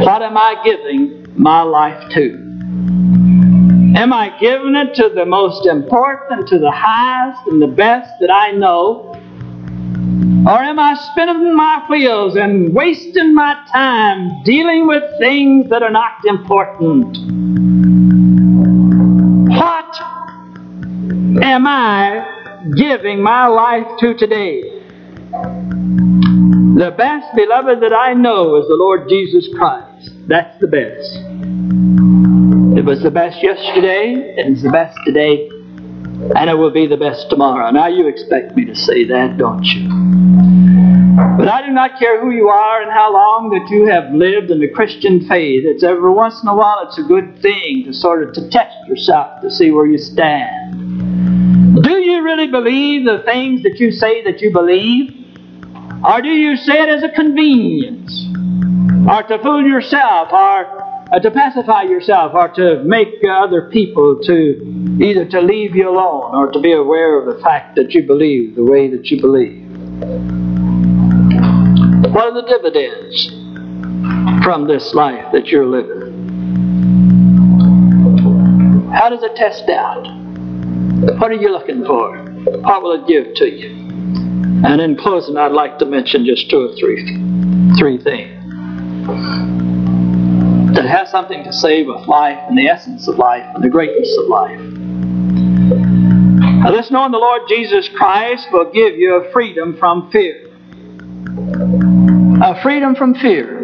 what 0.04 0.22
am 0.22 0.36
I 0.36 0.60
giving 0.64 1.26
my 1.34 1.62
life 1.62 2.10
to? 2.12 2.46
Am 3.96 4.12
I 4.12 4.36
giving 4.38 4.76
it 4.76 4.94
to 4.96 5.08
the 5.08 5.24
most 5.24 5.66
important, 5.66 6.46
to 6.48 6.58
the 6.58 6.70
highest 6.70 7.40
and 7.46 7.62
the 7.62 7.66
best 7.66 8.10
that 8.20 8.30
I 8.30 8.50
know? 8.50 9.15
Or 10.46 10.62
am 10.62 10.78
I 10.78 10.94
spinning 10.94 11.56
my 11.56 11.84
wheels 11.88 12.36
and 12.36 12.72
wasting 12.72 13.34
my 13.34 13.54
time 13.72 14.42
dealing 14.44 14.86
with 14.86 15.02
things 15.18 15.68
that 15.70 15.82
are 15.82 15.90
not 15.90 16.24
important? 16.24 17.16
What 19.48 20.00
am 21.42 21.66
I 21.66 22.36
giving 22.74 23.22
my 23.22 23.46
life 23.46 23.86
to 24.00 24.14
today. 24.14 24.62
The 25.30 26.94
best, 26.96 27.34
beloved, 27.34 27.80
that 27.80 27.92
I 27.92 28.14
know 28.14 28.56
is 28.56 28.66
the 28.66 28.74
Lord 28.74 29.08
Jesus 29.08 29.48
Christ. 29.54 30.10
That's 30.26 30.58
the 30.60 30.66
best. 30.66 31.16
It 32.78 32.84
was 32.84 33.02
the 33.02 33.10
best 33.10 33.42
yesterday, 33.42 34.34
and 34.36 34.54
it's 34.54 34.62
the 34.62 34.70
best 34.70 34.96
today, 35.06 35.48
and 36.34 36.50
it 36.50 36.54
will 36.54 36.70
be 36.70 36.86
the 36.86 36.96
best 36.96 37.30
tomorrow. 37.30 37.70
Now 37.70 37.86
you 37.86 38.08
expect 38.08 38.56
me 38.56 38.64
to 38.64 38.74
say 38.74 39.04
that, 39.04 39.36
don't 39.36 39.64
you? 39.64 39.88
But 41.38 41.48
I 41.48 41.64
do 41.64 41.72
not 41.72 41.98
care 41.98 42.20
who 42.20 42.30
you 42.30 42.48
are 42.48 42.82
and 42.82 42.90
how 42.90 43.12
long 43.12 43.50
that 43.50 43.70
you 43.70 43.86
have 43.86 44.12
lived 44.12 44.50
in 44.50 44.60
the 44.60 44.68
Christian 44.68 45.26
faith. 45.28 45.64
It's 45.64 45.82
every 45.82 46.10
once 46.10 46.42
in 46.42 46.48
a 46.48 46.54
while 46.54 46.86
it's 46.86 46.98
a 46.98 47.02
good 47.02 47.40
thing 47.40 47.84
to 47.86 47.92
sort 47.92 48.22
of 48.22 48.34
to 48.34 48.50
test 48.50 48.76
yourself 48.86 49.40
to 49.42 49.50
see 49.50 49.70
where 49.70 49.86
you 49.86 49.98
stand. 49.98 51.82
Do 51.82 51.98
you 51.98 52.22
really 52.22 52.48
believe 52.48 53.04
the 53.04 53.22
things 53.24 53.62
that 53.62 53.78
you 53.78 53.92
say 53.92 54.24
that 54.24 54.40
you 54.40 54.50
believe? 54.52 55.12
Or 56.04 56.20
do 56.20 56.28
you 56.28 56.56
say 56.56 56.82
it 56.82 56.88
as 56.88 57.02
a 57.02 57.10
convenience? 57.10 58.12
Or 59.08 59.22
to 59.22 59.38
fool 59.42 59.66
yourself? 59.66 60.32
Or 60.32 60.85
uh, 61.16 61.20
to 61.20 61.30
pacify 61.30 61.82
yourself? 61.82 62.34
Or 62.34 62.48
to 62.48 62.82
make 62.84 63.08
other 63.28 63.70
people 63.70 64.20
to 64.22 64.98
either 65.00 65.24
to 65.26 65.40
leave 65.40 65.74
you 65.74 65.88
alone 65.88 66.34
or 66.34 66.52
to 66.52 66.60
be 66.60 66.72
aware 66.72 67.18
of 67.18 67.34
the 67.34 67.42
fact 67.42 67.76
that 67.76 67.92
you 67.92 68.02
believe 68.02 68.54
the 68.54 68.64
way 68.64 68.88
that 68.90 69.06
you 69.10 69.20
believe? 69.20 69.64
What 72.12 72.32
are 72.32 72.34
the 72.34 72.46
dividends 72.46 73.28
from 74.44 74.66
this 74.68 74.94
life 74.94 75.32
that 75.32 75.48
you're 75.48 75.66
living? 75.66 76.12
How 78.92 79.08
does 79.08 79.22
it 79.22 79.36
test 79.36 79.68
out? 79.68 80.04
What 81.18 81.30
are 81.30 81.34
you 81.34 81.50
looking 81.50 81.84
for? 81.84 82.18
What 82.18 82.82
will 82.82 82.92
it 82.92 83.06
give 83.06 83.34
to 83.36 83.50
you? 83.50 83.70
And 84.64 84.80
in 84.80 84.96
closing, 84.96 85.36
I'd 85.36 85.52
like 85.52 85.78
to 85.80 85.84
mention 85.84 86.24
just 86.24 86.48
two 86.48 86.70
or 86.70 86.74
three, 86.76 87.04
three 87.78 87.98
things 87.98 89.85
that 90.76 90.84
has 90.84 91.10
something 91.10 91.42
to 91.42 91.52
say 91.54 91.82
with 91.84 92.06
life 92.06 92.38
and 92.48 92.58
the 92.58 92.68
essence 92.68 93.08
of 93.08 93.16
life 93.16 93.42
and 93.54 93.64
the 93.64 93.68
greatness 93.70 94.14
of 94.18 94.26
life. 94.26 94.60
Now, 96.60 96.70
this 96.70 96.90
knowing 96.90 97.12
the 97.12 97.18
Lord 97.18 97.42
Jesus 97.48 97.88
Christ 97.96 98.48
will 98.52 98.70
give 98.70 98.96
you 98.96 99.14
a 99.14 99.32
freedom 99.32 99.78
from 99.78 100.10
fear. 100.10 100.50
A 102.42 102.60
freedom 102.62 102.94
from 102.94 103.14
fear. 103.14 103.62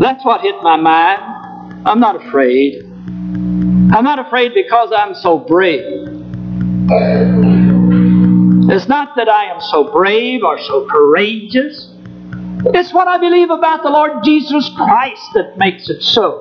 That's 0.00 0.24
what 0.24 0.40
hit 0.40 0.56
my 0.62 0.76
mind. 0.76 1.86
I'm 1.86 2.00
not 2.00 2.26
afraid. 2.26 2.82
I'm 2.82 4.02
not 4.02 4.18
afraid 4.18 4.54
because 4.54 4.90
I'm 4.92 5.14
so 5.14 5.38
brave. 5.38 5.84
It's 8.70 8.88
not 8.88 9.14
that 9.14 9.28
I 9.28 9.44
am 9.44 9.60
so 9.60 9.92
brave 9.92 10.42
or 10.42 10.58
so 10.58 10.88
courageous. 10.90 11.94
It's 12.66 12.92
what 12.92 13.06
I 13.06 13.18
believe 13.18 13.50
about 13.50 13.82
the 13.82 13.90
Lord 13.90 14.24
Jesus 14.24 14.68
Christ 14.76 15.22
that 15.34 15.56
makes 15.58 15.88
it 15.88 16.02
so. 16.02 16.40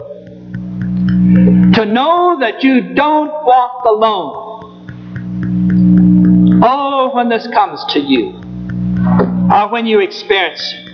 To 1.74 1.86
know 1.86 2.38
that 2.40 2.64
you 2.64 2.94
don't 2.96 3.30
walk 3.46 3.86
alone. 3.86 4.48
Oh, 6.64 7.12
when 7.14 7.30
this 7.30 7.46
comes 7.48 7.86
to 7.94 8.00
you, 8.00 8.34
or 9.54 9.70
when 9.70 9.86
you 9.86 10.00
experience 10.00 10.74
it. 10.74 10.88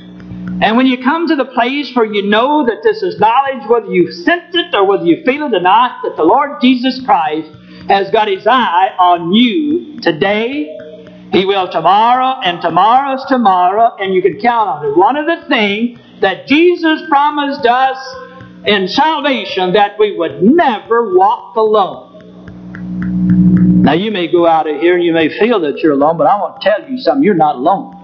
And 0.62 0.78
when 0.78 0.88
you 0.88 1.02
come 1.02 1.28
to 1.28 1.36
the 1.36 1.46
place 1.46 1.96
where 1.96 2.06
you 2.06 2.30
know 2.30 2.66
that 2.66 2.84
this 2.84 3.02
is 3.02 3.20
knowledge, 3.20 3.68
whether 3.68 3.88
you 3.88 4.12
sense 4.12 4.54
it 4.54 4.76
or 4.76 4.86
whether 4.86 5.06
you 5.06 5.24
feel 5.24 5.44
it 5.44 5.54
or 5.54 5.62
not, 5.62 6.02
that 6.04 6.16
the 6.16 6.24
Lord 6.24 6.62
Jesus 6.62 7.02
Christ 7.06 7.50
has 7.88 8.12
got 8.12 8.28
His 8.28 8.46
eye 8.46 8.96
on 9.00 9.32
you 9.34 10.00
today, 10.02 10.78
He 11.34 11.46
will 11.46 11.68
tomorrow, 11.70 12.40
and 12.44 12.62
tomorrow's 12.62 13.26
tomorrow, 13.26 13.96
and 14.00 14.14
you 14.14 14.22
can 14.22 14.40
count 14.40 14.70
on 14.70 14.86
it. 14.86 14.96
One 14.96 15.18
of 15.18 15.26
the 15.26 15.44
things 15.50 16.00
that 16.22 16.46
Jesus 16.48 17.02
promised 17.10 17.66
us 17.66 17.98
in 18.66 18.88
salvation 18.88 19.74
that 19.74 19.98
we 19.98 20.16
would 20.16 20.44
never 20.44 21.16
walk 21.16 21.56
alone. 21.56 22.12
Now, 23.82 23.94
you 23.94 24.12
may 24.12 24.32
go 24.32 24.46
out 24.46 24.70
of 24.70 24.80
here 24.80 24.96
and 24.96 25.04
you 25.04 25.12
may 25.12 25.28
feel 25.40 25.60
that 25.62 25.80
you're 25.80 25.94
alone, 25.94 26.18
but 26.18 26.28
I 26.28 26.40
want 26.40 26.62
to 26.62 26.70
tell 26.70 26.90
you 26.90 26.98
something. 27.00 27.24
You're 27.24 27.34
not 27.34 27.56
alone. 27.56 28.00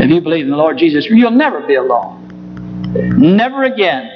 If 0.00 0.08
you 0.10 0.20
believe 0.20 0.44
in 0.44 0.50
the 0.50 0.56
Lord 0.56 0.78
Jesus, 0.78 1.06
you'll 1.10 1.30
never 1.32 1.60
be 1.60 1.74
alone. 1.74 2.18
Never 3.18 3.64
again 3.64 4.10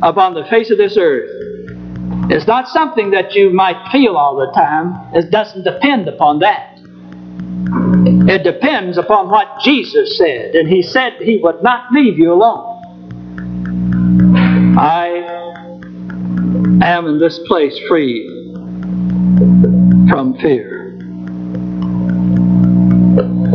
upon 0.00 0.34
the 0.34 0.44
face 0.48 0.70
of 0.70 0.78
this 0.78 0.96
earth. 0.96 1.28
It's 2.30 2.46
not 2.46 2.68
something 2.68 3.10
that 3.10 3.34
you 3.34 3.50
might 3.50 3.90
feel 3.92 4.16
all 4.16 4.36
the 4.36 4.50
time. 4.52 4.94
It 5.14 5.30
doesn't 5.30 5.64
depend 5.64 6.08
upon 6.08 6.38
that. 6.38 6.73
It 8.28 8.42
depends 8.42 8.98
upon 8.98 9.28
what 9.28 9.60
Jesus 9.60 10.16
said. 10.18 10.54
And 10.54 10.68
He 10.68 10.82
said 10.82 11.14
He 11.20 11.38
would 11.38 11.62
not 11.62 11.92
leave 11.92 12.18
you 12.18 12.32
alone. 12.32 12.74
I 14.78 15.06
am 16.82 17.06
in 17.06 17.18
this 17.18 17.38
place 17.46 17.78
free 17.88 18.26
from 20.08 20.36
fear. 20.40 20.84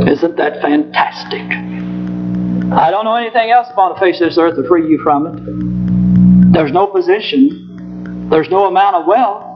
Isn't 0.08 0.38
that 0.38 0.62
fantastic? 0.62 1.42
I 2.72 2.92
don't 2.92 3.04
know 3.06 3.16
anything 3.16 3.52
else 3.52 3.68
upon 3.70 3.94
the 3.94 4.00
face 4.00 4.22
of 4.22 4.30
this 4.30 4.38
earth 4.38 4.56
to 4.56 4.68
free 4.68 4.90
you 4.90 5.00
from 5.00 5.28
it. 5.28 6.54
There's 6.54 6.72
no 6.72 6.88
position. 6.88 8.30
There's 8.30 8.50
no 8.50 8.68
amount 8.68 8.96
of 8.96 9.06
wealth. 9.08 9.49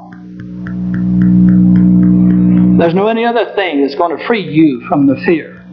There's 2.83 2.93
no 2.93 3.07
any 3.07 3.23
other 3.23 3.45
thing 3.55 3.81
that's 3.81 3.95
going 3.95 4.17
to 4.17 4.27
free 4.27 4.41
you 4.41 4.85
from 4.89 5.07
the 5.07 5.15
fear 5.23 5.63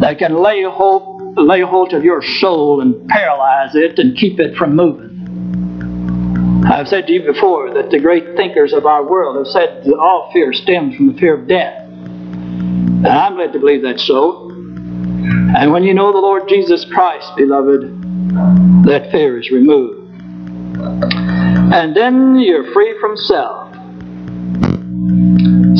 that 0.00 0.16
can 0.18 0.32
lay 0.32 0.62
hold, 0.62 1.36
lay 1.36 1.60
hold 1.60 1.92
of 1.92 2.02
your 2.02 2.22
soul 2.22 2.80
and 2.80 3.06
paralyze 3.06 3.74
it 3.74 3.98
and 3.98 4.16
keep 4.16 4.40
it 4.40 4.56
from 4.56 4.74
moving. 4.74 6.64
I've 6.66 6.88
said 6.88 7.06
to 7.06 7.12
you 7.12 7.22
before 7.22 7.74
that 7.74 7.90
the 7.90 8.00
great 8.00 8.34
thinkers 8.34 8.72
of 8.72 8.86
our 8.86 9.04
world 9.04 9.36
have 9.36 9.48
said 9.48 9.84
that 9.84 9.94
all 9.94 10.30
fear 10.32 10.54
stems 10.54 10.96
from 10.96 11.12
the 11.12 11.20
fear 11.20 11.34
of 11.34 11.46
death. 11.46 11.82
And 11.82 13.06
I'm 13.06 13.36
led 13.36 13.52
to 13.52 13.58
believe 13.58 13.82
that's 13.82 14.06
so. 14.06 14.48
And 14.48 15.70
when 15.70 15.82
you 15.82 15.92
know 15.92 16.12
the 16.12 16.18
Lord 16.18 16.48
Jesus 16.48 16.86
Christ, 16.90 17.30
beloved, 17.36 17.82
that 18.86 19.10
fear 19.12 19.38
is 19.38 19.50
removed. 19.50 20.14
And 21.74 21.94
then 21.94 22.38
you're 22.38 22.72
free 22.72 22.96
from 23.02 23.18
self. 23.18 23.69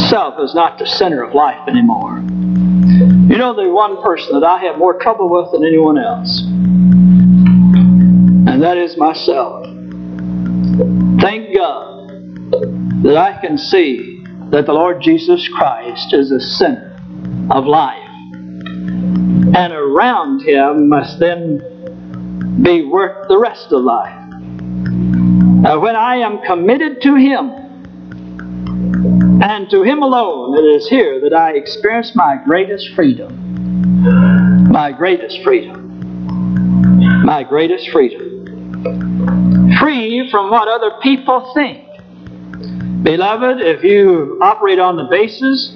Self 0.08 0.40
is 0.40 0.54
not 0.54 0.78
the 0.78 0.86
center 0.86 1.22
of 1.22 1.34
life 1.34 1.68
anymore. 1.68 2.18
You 2.18 3.36
know, 3.38 3.54
the 3.54 3.70
one 3.70 4.02
person 4.02 4.32
that 4.38 4.44
I 4.44 4.58
have 4.64 4.76
more 4.78 4.98
trouble 4.98 5.30
with 5.30 5.52
than 5.52 5.64
anyone 5.64 5.98
else, 5.98 6.42
and 8.50 8.62
that 8.62 8.76
is 8.76 8.96
myself. 8.96 9.64
Thank 11.20 11.54
God 11.54 12.08
that 13.04 13.16
I 13.16 13.38
can 13.40 13.56
see 13.56 14.24
that 14.50 14.66
the 14.66 14.72
Lord 14.72 15.00
Jesus 15.00 15.46
Christ 15.48 16.12
is 16.12 16.30
the 16.30 16.40
center 16.40 16.96
of 17.50 17.66
life. 17.66 18.08
And 19.54 19.72
around 19.72 20.42
Him 20.42 20.88
must 20.88 21.18
then 21.20 22.62
be 22.62 22.84
worked 22.84 23.28
the 23.28 23.38
rest 23.38 23.72
of 23.72 23.82
life. 23.82 24.16
Now, 25.62 25.78
when 25.78 25.94
I 25.94 26.16
am 26.16 26.40
committed 26.42 27.00
to 27.02 27.14
Him, 27.14 27.59
Mm-hmm. 29.40 29.50
and 29.50 29.70
to 29.70 29.82
Him 29.82 30.02
alone, 30.02 30.58
it 30.58 30.66
is 30.66 30.88
here 30.88 31.20
that 31.20 31.32
I 31.32 31.52
experience 31.52 32.14
my 32.14 32.36
greatest 32.44 32.90
freedom. 32.94 34.68
My 34.70 34.92
greatest 34.92 35.42
freedom. 35.42 37.24
My 37.24 37.42
greatest 37.42 37.88
freedom. 37.90 38.28
Free 39.80 40.30
from 40.30 40.50
what 40.50 40.68
other 40.68 40.92
people 41.02 41.52
think. 41.54 41.86
Beloved, 43.02 43.60
if 43.62 43.82
you 43.82 44.38
operate 44.42 44.78
on 44.78 44.96
the 44.96 45.04
basis 45.10 45.74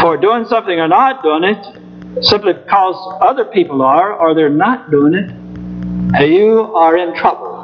for 0.00 0.16
doing 0.16 0.44
something 0.46 0.80
or 0.80 0.88
not 0.88 1.22
doing 1.22 1.44
it, 1.44 2.24
simply 2.24 2.54
because 2.54 3.18
other 3.22 3.44
people 3.44 3.82
are 3.82 4.12
or 4.14 4.34
they're 4.34 4.50
not 4.50 4.90
doing 4.90 5.14
it, 5.14 6.28
you 6.28 6.74
are 6.74 6.96
in 6.96 7.14
trouble. 7.14 7.56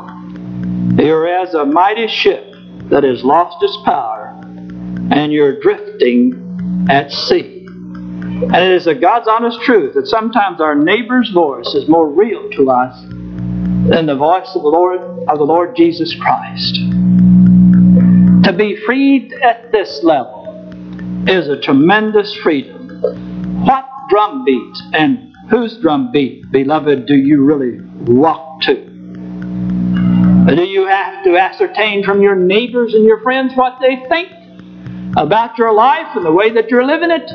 You're 0.96 1.26
as 1.26 1.54
a 1.54 1.64
mighty 1.64 2.06
ship 2.06 2.54
that 2.90 3.02
has 3.02 3.24
lost 3.24 3.60
its 3.62 3.76
power, 3.84 4.15
and 5.10 5.32
you're 5.32 5.60
drifting 5.60 6.86
at 6.90 7.10
sea. 7.10 7.66
And 7.66 8.56
it 8.56 8.72
is 8.72 8.86
a 8.86 8.94
God's 8.94 9.28
honest 9.28 9.60
truth 9.62 9.94
that 9.94 10.06
sometimes 10.06 10.60
our 10.60 10.74
neighbor's 10.74 11.30
voice 11.30 11.74
is 11.74 11.88
more 11.88 12.08
real 12.08 12.50
to 12.50 12.70
us 12.70 13.00
than 13.88 14.06
the 14.06 14.16
voice 14.16 14.48
of 14.54 14.62
the 14.62 14.68
Lord 14.68 15.00
of 15.28 15.38
the 15.38 15.44
Lord 15.44 15.74
Jesus 15.74 16.14
Christ. 16.14 16.74
To 18.44 18.52
be 18.56 18.76
freed 18.84 19.32
at 19.42 19.72
this 19.72 20.00
level 20.02 20.44
is 21.26 21.48
a 21.48 21.60
tremendous 21.60 22.34
freedom. 22.36 23.64
What 23.64 23.88
drumbeat 24.10 24.76
and 24.92 25.34
whose 25.48 25.78
drumbeat, 25.78 26.50
beloved, 26.50 27.06
do 27.06 27.16
you 27.16 27.42
really 27.42 27.80
walk 28.04 28.60
to? 28.62 28.74
Do 30.54 30.62
you 30.62 30.86
have 30.86 31.24
to 31.24 31.36
ascertain 31.36 32.04
from 32.04 32.22
your 32.22 32.36
neighbors 32.36 32.94
and 32.94 33.04
your 33.04 33.20
friends 33.22 33.52
what 33.56 33.78
they 33.80 33.96
think 34.08 34.30
about 35.16 35.56
your 35.56 35.72
life 35.72 36.14
and 36.14 36.24
the 36.24 36.32
way 36.32 36.50
that 36.52 36.68
you're 36.68 36.84
living 36.84 37.10
it? 37.10 37.30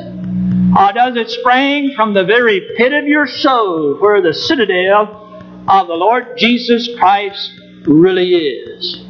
Or 0.78 0.92
does 0.92 1.16
it 1.16 1.30
spring 1.30 1.92
from 1.94 2.14
the 2.14 2.24
very 2.24 2.60
pit 2.76 2.92
of 2.92 3.06
your 3.06 3.26
soul 3.26 3.98
where 3.98 4.22
the 4.22 4.32
citadel 4.32 5.42
of 5.68 5.86
the 5.88 5.94
Lord 5.94 6.38
Jesus 6.38 6.88
Christ 6.98 7.60
really 7.84 8.34
is? 8.34 9.04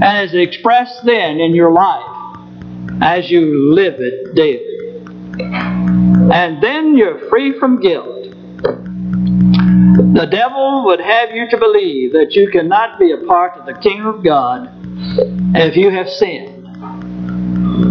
And 0.00 0.28
is 0.28 0.34
expressed 0.34 1.04
then 1.04 1.38
in 1.38 1.54
your 1.54 1.70
life 1.70 2.14
as 3.02 3.30
you 3.30 3.74
live 3.74 3.96
it 3.98 4.34
daily. 4.34 4.70
And 6.32 6.62
then 6.62 6.96
you're 6.96 7.28
free 7.28 7.58
from 7.58 7.80
guilt. 7.80 8.22
The 10.14 10.28
devil 10.30 10.84
would 10.86 11.00
have 11.00 11.30
you 11.32 11.48
to 11.50 11.58
believe 11.58 12.12
that 12.12 12.32
you 12.32 12.48
cannot 12.50 12.98
be 12.98 13.12
a 13.12 13.18
part 13.26 13.56
of 13.58 13.66
the 13.66 13.74
kingdom 13.74 14.06
of 14.06 14.24
God 14.24 14.70
if 15.54 15.76
you 15.76 15.90
have 15.90 16.08
sinned. 16.08 16.53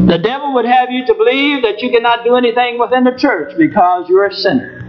The 0.07 0.17
devil 0.17 0.53
would 0.53 0.65
have 0.65 0.91
you 0.91 1.05
to 1.05 1.13
believe 1.13 1.63
that 1.63 1.81
you 1.81 1.89
cannot 1.89 2.23
do 2.23 2.35
anything 2.35 2.77
within 2.77 3.03
the 3.03 3.17
church 3.17 3.53
because 3.57 4.07
you're 4.09 4.25
a 4.25 4.33
sinner. 4.33 4.81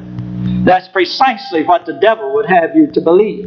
That's 0.64 0.88
precisely 0.88 1.62
what 1.62 1.86
the 1.86 1.94
devil 1.94 2.34
would 2.34 2.46
have 2.46 2.74
you 2.74 2.88
to 2.92 3.00
believe. 3.00 3.46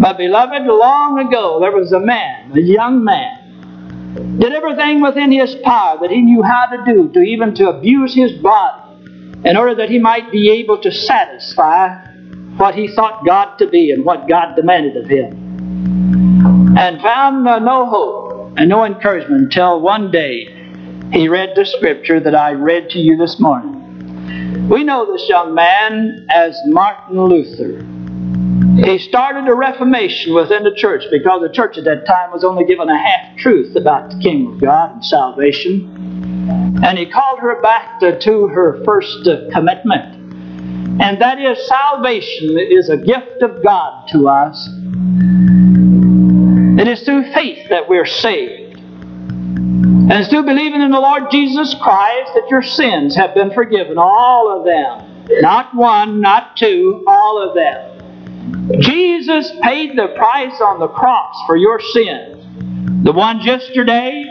But, 0.00 0.18
beloved, 0.18 0.62
long 0.66 1.18
ago 1.18 1.60
there 1.60 1.72
was 1.72 1.92
a 1.92 2.00
man, 2.00 2.52
a 2.52 2.60
young 2.60 3.02
man, 3.02 4.38
did 4.38 4.52
everything 4.52 5.00
within 5.00 5.32
his 5.32 5.54
power 5.56 5.98
that 6.00 6.10
he 6.10 6.20
knew 6.20 6.42
how 6.42 6.66
to 6.66 6.84
do, 6.84 7.12
to 7.12 7.20
even 7.20 7.54
to 7.54 7.70
abuse 7.70 8.14
his 8.14 8.32
body, 8.32 8.82
in 9.44 9.56
order 9.56 9.74
that 9.76 9.88
he 9.88 9.98
might 9.98 10.30
be 10.30 10.50
able 10.50 10.78
to 10.82 10.92
satisfy 10.92 11.96
what 12.56 12.74
he 12.74 12.88
thought 12.88 13.24
God 13.26 13.56
to 13.56 13.66
be 13.66 13.90
and 13.90 14.04
what 14.04 14.28
God 14.28 14.54
demanded 14.54 14.96
of 14.96 15.08
him. 15.08 16.76
And 16.76 17.00
found 17.00 17.48
uh, 17.48 17.58
no 17.58 17.86
hope 17.86 18.23
and 18.56 18.68
no 18.68 18.84
encouragement 18.84 19.42
until 19.42 19.80
one 19.80 20.10
day 20.10 20.46
he 21.12 21.28
read 21.28 21.50
the 21.54 21.64
scripture 21.64 22.20
that 22.20 22.34
I 22.34 22.52
read 22.52 22.90
to 22.90 22.98
you 22.98 23.16
this 23.16 23.38
morning. 23.40 24.68
We 24.68 24.84
know 24.84 25.10
this 25.12 25.28
young 25.28 25.54
man 25.54 26.26
as 26.30 26.58
Martin 26.66 27.20
Luther. 27.20 27.84
He 28.84 28.98
started 28.98 29.48
a 29.48 29.54
reformation 29.54 30.34
within 30.34 30.64
the 30.64 30.74
church 30.74 31.04
because 31.10 31.42
the 31.42 31.52
church 31.52 31.78
at 31.78 31.84
that 31.84 32.06
time 32.06 32.32
was 32.32 32.44
only 32.44 32.64
given 32.64 32.88
a 32.88 32.98
half 32.98 33.38
truth 33.38 33.76
about 33.76 34.10
the 34.10 34.18
kingdom 34.18 34.54
of 34.54 34.60
God 34.60 34.92
and 34.92 35.04
salvation. 35.04 36.80
And 36.84 36.98
he 36.98 37.06
called 37.06 37.40
her 37.40 37.60
back 37.62 38.00
to, 38.00 38.18
to 38.18 38.48
her 38.48 38.82
first 38.84 39.26
uh, 39.26 39.50
commitment 39.52 40.24
and 41.00 41.20
that 41.20 41.40
is 41.40 41.66
salvation 41.66 42.56
is 42.56 42.88
a 42.88 42.96
gift 42.96 43.42
of 43.42 43.64
God 43.64 44.06
to 44.10 44.28
us. 44.28 44.68
It 46.76 46.88
is 46.88 47.02
through 47.02 47.32
faith 47.32 47.68
that 47.68 47.88
we're 47.88 48.04
saved. 48.04 48.76
And 48.76 50.12
it's 50.12 50.28
through 50.28 50.42
believing 50.42 50.82
in 50.82 50.90
the 50.90 50.98
Lord 50.98 51.30
Jesus 51.30 51.72
Christ 51.80 52.32
that 52.34 52.48
your 52.50 52.62
sins 52.62 53.14
have 53.14 53.32
been 53.32 53.52
forgiven, 53.52 53.96
all 53.96 54.58
of 54.58 54.64
them. 54.64 55.40
Not 55.40 55.72
one, 55.74 56.20
not 56.20 56.56
two, 56.56 57.04
all 57.06 57.40
of 57.40 57.54
them. 57.54 58.80
Jesus 58.80 59.52
paid 59.62 59.96
the 59.96 60.08
price 60.16 60.60
on 60.60 60.80
the 60.80 60.88
cross 60.88 61.36
for 61.46 61.56
your 61.56 61.80
sins. 61.80 62.44
The 63.04 63.12
ones 63.12 63.46
yesterday, 63.46 64.24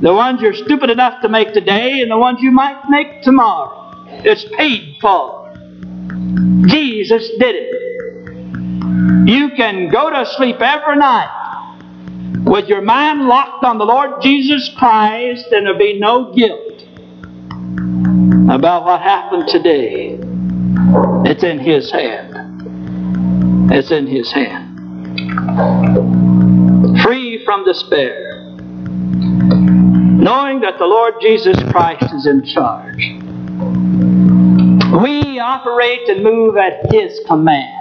the 0.00 0.12
ones 0.12 0.40
you're 0.40 0.54
stupid 0.54 0.90
enough 0.90 1.22
to 1.22 1.28
make 1.28 1.52
today, 1.54 2.00
and 2.00 2.10
the 2.10 2.18
ones 2.18 2.40
you 2.42 2.50
might 2.50 2.82
make 2.90 3.22
tomorrow. 3.22 3.94
It's 4.24 4.44
paid 4.56 4.96
for. 5.00 5.54
Jesus 6.66 7.30
did 7.38 7.54
it. 7.54 9.28
You 9.28 9.50
can 9.56 9.88
go 9.88 10.10
to 10.10 10.26
sleep 10.26 10.60
every 10.60 10.96
night 10.96 11.43
with 12.42 12.68
your 12.68 12.82
mind 12.82 13.26
locked 13.28 13.64
on 13.64 13.78
the 13.78 13.84
Lord 13.84 14.20
Jesus 14.20 14.70
Christ, 14.76 15.46
and 15.52 15.66
there'll 15.66 15.78
be 15.78 15.98
no 15.98 16.32
guilt 16.34 16.82
about 18.50 18.84
what 18.84 19.00
happened 19.00 19.48
today. 19.48 20.18
It's 21.24 21.42
in 21.42 21.58
His 21.58 21.90
hand. 21.90 23.72
It's 23.72 23.90
in 23.90 24.06
His 24.06 24.30
hand. 24.32 24.72
Free 27.02 27.44
from 27.44 27.64
despair, 27.64 28.50
knowing 30.18 30.60
that 30.60 30.78
the 30.78 30.86
Lord 30.86 31.14
Jesus 31.20 31.56
Christ 31.70 32.12
is 32.14 32.26
in 32.26 32.44
charge. 32.44 33.04
We 35.02 35.38
operate 35.38 36.08
and 36.08 36.22
move 36.22 36.56
at 36.56 36.92
His 36.92 37.20
command. 37.26 37.80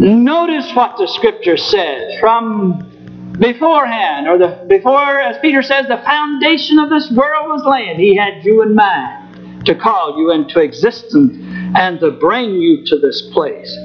Notice 0.00 0.72
what 0.74 0.96
the 0.98 1.06
Scripture 1.06 1.56
says 1.56 2.18
from 2.18 2.95
beforehand, 3.32 4.28
or 4.28 4.38
the 4.38 4.64
before, 4.68 5.20
as 5.20 5.38
Peter 5.40 5.62
says, 5.62 5.86
the 5.88 5.98
foundation 5.98 6.78
of 6.78 6.88
this 6.90 7.10
world 7.10 7.48
was 7.48 7.62
laid. 7.64 7.96
He 7.98 8.16
had 8.16 8.44
you 8.44 8.62
in 8.62 8.74
mind 8.74 9.66
to 9.66 9.74
call 9.74 10.18
you 10.18 10.30
into 10.32 10.60
existence 10.60 11.36
and 11.76 12.00
to 12.00 12.12
bring 12.12 12.54
you 12.54 12.84
to 12.86 12.98
this 12.98 13.22
place. 13.32 13.76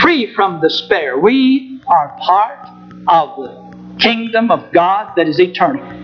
Free 0.00 0.32
from 0.34 0.60
despair. 0.60 1.18
We 1.18 1.80
are 1.88 2.16
part 2.20 2.68
of 3.08 3.36
the 3.36 3.96
kingdom 3.98 4.50
of 4.50 4.72
God 4.72 5.14
that 5.16 5.26
is 5.26 5.40
eternal. 5.40 5.96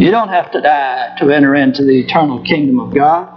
You 0.00 0.10
don't 0.10 0.28
have 0.28 0.50
to 0.52 0.60
die 0.60 1.16
to 1.18 1.30
enter 1.30 1.54
into 1.54 1.84
the 1.84 2.00
eternal 2.00 2.42
kingdom 2.42 2.80
of 2.80 2.94
God. 2.94 3.28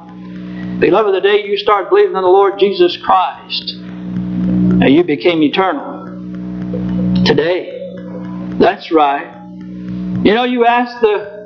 Beloved, 0.79 1.13
the 1.13 1.21
day 1.21 1.45
you 1.45 1.57
start 1.57 1.89
believing 1.89 2.15
in 2.15 2.21
the 2.21 2.27
Lord 2.27 2.59
Jesus 2.59 2.95
Christ, 2.97 3.75
you 4.87 5.03
became 5.03 5.41
eternal. 5.43 6.05
Today. 7.25 7.76
That's 8.59 8.91
right. 8.91 9.33
You 9.51 10.33
know, 10.33 10.43
you 10.43 10.65
ask 10.65 10.99
the 11.01 11.37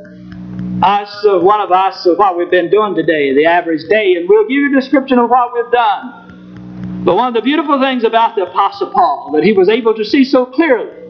us, 0.83 1.25
uh, 1.25 1.39
one 1.39 1.61
of 1.61 1.71
us, 1.71 2.07
uh, 2.07 2.15
what 2.15 2.37
we've 2.37 2.49
been 2.49 2.71
doing 2.71 2.95
today, 2.95 3.35
the 3.35 3.45
average 3.45 3.81
day, 3.87 4.15
and 4.15 4.27
we'll 4.27 4.43
give 4.43 4.57
you 4.57 4.75
a 4.75 4.81
description 4.81 5.19
of 5.19 5.29
what 5.29 5.53
we've 5.53 5.71
done. 5.71 7.03
But 7.05 7.15
one 7.15 7.27
of 7.27 7.33
the 7.35 7.41
beautiful 7.41 7.79
things 7.79 8.03
about 8.03 8.35
the 8.35 8.43
Apostle 8.43 8.91
Paul 8.91 9.31
that 9.35 9.43
he 9.43 9.53
was 9.53 9.69
able 9.69 9.93
to 9.95 10.03
see 10.03 10.23
so 10.23 10.45
clearly 10.45 11.01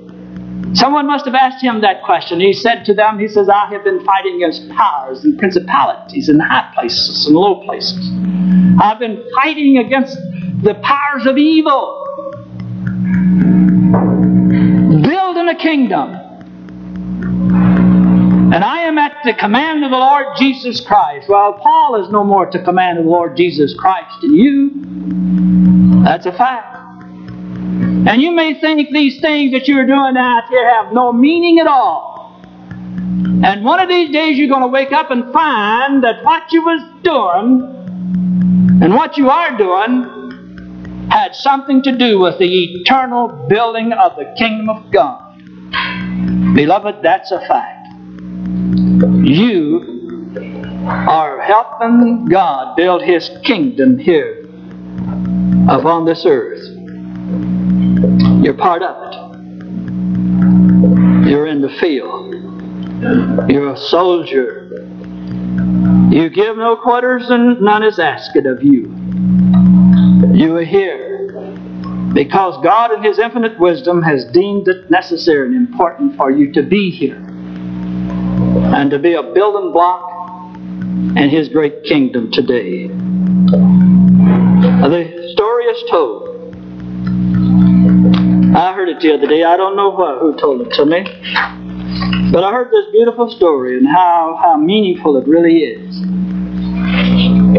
Someone 0.74 1.06
must 1.06 1.26
have 1.26 1.36
asked 1.36 1.62
him 1.62 1.82
that 1.82 2.02
question. 2.04 2.40
He 2.40 2.54
said 2.54 2.86
to 2.86 2.94
them, 2.94 3.20
He 3.20 3.28
says, 3.28 3.50
I 3.50 3.68
have 3.72 3.84
been 3.84 4.04
fighting 4.06 4.38
against 4.38 4.70
powers 4.70 5.24
and 5.24 5.38
principalities 5.38 6.30
in 6.30 6.40
high 6.40 6.72
places 6.74 7.26
and 7.26 7.36
low 7.36 7.62
places. 7.66 8.10
I've 8.80 9.00
been 9.00 9.22
fighting 9.36 9.80
against 9.80 10.16
the 10.64 10.76
powers 10.82 11.26
of 11.26 11.38
evil, 11.38 11.98
building 15.02 15.48
a 15.50 15.56
kingdom. 15.56 16.16
And 18.54 18.64
I 18.66 18.82
am 18.82 18.98
at 18.98 19.18
the 19.24 19.34
command 19.34 19.84
of 19.84 19.92
the 19.92 19.98
Lord 19.98 20.26
Jesus 20.38 20.82
Christ. 20.82 21.30
Well, 21.30 21.54
Paul 21.54 22.04
is 22.04 22.12
no 22.12 22.24
more 22.24 22.48
at 22.48 22.52
the 22.52 22.60
command 22.60 23.00
of 23.00 23.06
the 23.06 23.10
Lord 23.10 23.38
Jesus 23.38 23.74
Christ 23.74 24.24
in 24.24 24.36
you. 24.36 26.04
That's 26.04 26.26
a 26.26 26.34
fact. 26.34 26.78
And 27.04 28.22
you 28.22 28.32
may 28.32 28.60
think 28.60 28.90
these 28.92 29.22
things 29.22 29.54
that 29.54 29.68
you're 29.68 29.86
doing 29.86 30.18
out 30.18 30.50
here 30.50 30.68
have 30.68 30.92
no 30.92 31.14
meaning 31.14 31.60
at 31.60 31.68
all. 31.68 32.42
And 33.44 33.64
one 33.64 33.80
of 33.80 33.88
these 33.88 34.12
days 34.12 34.38
you're 34.38 34.50
going 34.50 34.62
to 34.62 34.68
wake 34.68 34.92
up 34.92 35.12
and 35.12 35.32
find 35.32 36.04
that 36.04 36.24
what 36.24 36.52
you 36.52 36.62
was 36.62 36.82
doing 37.04 38.82
and 38.84 38.94
what 38.94 39.18
you 39.18 39.30
are 39.30 39.58
doing 39.58 40.21
had 41.12 41.36
something 41.36 41.84
to 41.84 41.98
do 41.98 42.20
with 42.20 42.40
the 42.40 42.64
eternal 42.76 43.28
building 43.50 43.92
of 43.92 44.16
the 44.16 44.34
kingdom 44.38 44.70
of 44.70 44.90
God. 44.92 45.38
Beloved, 46.56 47.04
that's 47.04 47.32
a 47.32 47.40
fact. 47.48 47.88
You 49.26 50.34
are 50.82 51.42
helping 51.42 52.28
God 52.30 52.78
build 52.78 53.02
His 53.04 53.30
kingdom 53.44 53.98
here 53.98 54.46
upon 55.68 56.06
this 56.06 56.26
earth. 56.26 56.66
You're 58.42 58.58
part 58.58 58.82
of 58.82 58.96
it. 59.04 59.16
You're 61.30 61.48
in 61.48 61.62
the 61.62 61.76
field. 61.82 62.36
You're 63.52 63.74
a 63.74 63.78
soldier. 63.78 64.70
You 66.10 66.30
give 66.30 66.56
no 66.56 66.78
quarters 66.78 67.30
and 67.30 67.60
none 67.60 67.84
is 67.84 68.00
asked 68.00 68.38
of 68.38 68.64
you. 68.64 69.81
You 70.30 70.56
are 70.58 70.64
here 70.64 71.28
because 72.14 72.64
God 72.64 72.94
in 72.94 73.02
His 73.04 73.18
infinite 73.18 73.60
wisdom 73.60 74.04
has 74.04 74.26
deemed 74.32 74.68
it 74.68 74.92
necessary 74.92 75.48
and 75.48 75.68
important 75.68 76.16
for 76.16 76.30
you 76.30 76.54
to 76.54 76.62
be 76.62 76.92
here 76.92 77.18
and 78.76 78.92
to 78.92 79.00
be 79.00 79.14
a 79.14 79.24
building 79.24 79.72
block 79.72 80.56
in 80.56 81.30
His 81.30 81.50
great 81.50 81.84
kingdom 81.86 82.32
today. 82.32 82.88
The 84.78 85.32
story 85.34 85.66
is 85.66 85.90
told 85.90 86.28
I 88.56 88.74
heard 88.74 88.90
it 88.90 89.00
the 89.00 89.14
other 89.14 89.28
day. 89.28 89.44
I 89.44 89.58
don't 89.58 89.76
know 89.76 89.96
who 90.20 90.38
told 90.38 90.62
it 90.62 90.72
to 90.74 90.86
me. 90.86 91.04
But 92.32 92.44
I 92.44 92.52
heard 92.52 92.70
this 92.72 92.86
beautiful 92.92 93.32
story 93.32 93.78
and 93.78 93.88
how, 93.88 94.38
how 94.42 94.58
meaningful 94.58 95.18
it 95.18 95.28
really 95.28 95.60
is. 95.60 96.11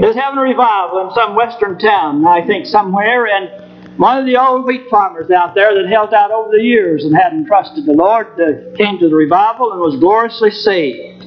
There's 0.00 0.16
having 0.16 0.38
a 0.38 0.42
revival 0.42 1.06
in 1.06 1.14
some 1.14 1.34
western 1.34 1.78
town, 1.78 2.26
I 2.26 2.46
think 2.46 2.64
somewhere, 2.64 3.26
and 3.26 3.98
one 3.98 4.18
of 4.18 4.24
the 4.24 4.40
old 4.40 4.64
wheat 4.64 4.88
farmers 4.88 5.30
out 5.30 5.54
there 5.54 5.74
that 5.74 5.86
held 5.86 6.14
out 6.14 6.30
over 6.30 6.50
the 6.50 6.62
years 6.62 7.04
and 7.04 7.14
hadn't 7.14 7.46
trusted 7.46 7.84
the 7.84 7.92
Lord 7.92 8.28
uh, 8.40 8.74
came 8.76 8.98
to 9.00 9.08
the 9.10 9.14
revival 9.14 9.70
and 9.72 9.80
was 9.80 9.96
gloriously 10.00 10.50
saved. 10.50 11.24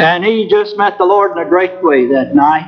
And 0.00 0.24
he 0.24 0.48
just 0.48 0.78
met 0.78 0.96
the 0.96 1.04
Lord 1.04 1.32
in 1.32 1.38
a 1.38 1.48
great 1.48 1.82
way 1.82 2.06
that 2.06 2.34
night 2.34 2.64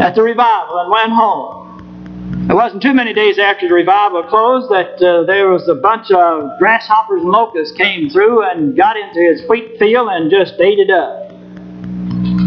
at 0.00 0.14
the 0.14 0.22
revival 0.22 0.78
and 0.78 0.90
went 0.90 1.12
home. 1.12 2.48
It 2.48 2.54
wasn't 2.54 2.82
too 2.82 2.94
many 2.94 3.12
days 3.12 3.40
after 3.40 3.66
the 3.66 3.74
revival 3.74 4.22
closed 4.22 4.70
that 4.70 5.02
uh, 5.02 5.24
there 5.24 5.48
was 5.50 5.66
a 5.68 5.74
bunch 5.74 6.12
of 6.12 6.48
grasshoppers 6.60 7.22
and 7.22 7.30
locusts 7.30 7.76
came 7.76 8.08
through 8.08 8.48
and 8.48 8.76
got 8.76 8.96
into 8.96 9.18
his 9.18 9.42
wheat 9.48 9.78
field 9.80 10.08
and 10.10 10.30
just 10.30 10.54
ate 10.60 10.78
it 10.78 10.90
up. 10.90 11.31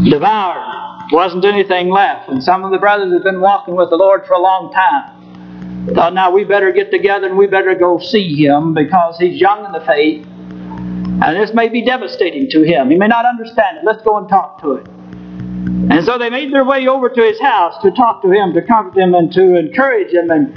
Devoured. 0.09 1.11
Wasn't 1.11 1.45
anything 1.45 1.89
left. 1.89 2.29
And 2.29 2.43
some 2.43 2.63
of 2.63 2.71
the 2.71 2.77
brothers 2.77 3.11
had 3.11 3.23
been 3.23 3.41
walking 3.41 3.75
with 3.75 3.89
the 3.89 3.95
Lord 3.95 4.25
for 4.25 4.33
a 4.33 4.39
long 4.39 4.71
time. 4.71 5.93
Thought, 5.93 6.13
now 6.13 6.31
we 6.31 6.43
better 6.43 6.71
get 6.71 6.89
together 6.91 7.27
and 7.27 7.37
we 7.37 7.47
better 7.47 7.75
go 7.75 7.99
see 7.99 8.35
him 8.35 8.73
because 8.73 9.17
he's 9.19 9.39
young 9.39 9.65
in 9.65 9.71
the 9.71 9.81
faith. 9.81 10.25
And 10.25 11.37
this 11.37 11.53
may 11.53 11.69
be 11.69 11.83
devastating 11.85 12.49
to 12.51 12.63
him. 12.63 12.89
He 12.89 12.97
may 12.97 13.07
not 13.07 13.25
understand 13.25 13.77
it. 13.77 13.83
Let's 13.85 14.03
go 14.03 14.17
and 14.17 14.27
talk 14.27 14.61
to 14.61 14.77
him. 14.77 15.89
And 15.91 16.03
so 16.03 16.17
they 16.17 16.29
made 16.29 16.51
their 16.51 16.65
way 16.65 16.87
over 16.87 17.09
to 17.09 17.21
his 17.21 17.39
house 17.39 17.81
to 17.83 17.91
talk 17.91 18.21
to 18.23 18.31
him, 18.31 18.53
to 18.53 18.61
comfort 18.61 18.97
him, 18.97 19.13
and 19.13 19.31
to 19.33 19.55
encourage 19.55 20.11
him. 20.11 20.29
And, 20.31 20.53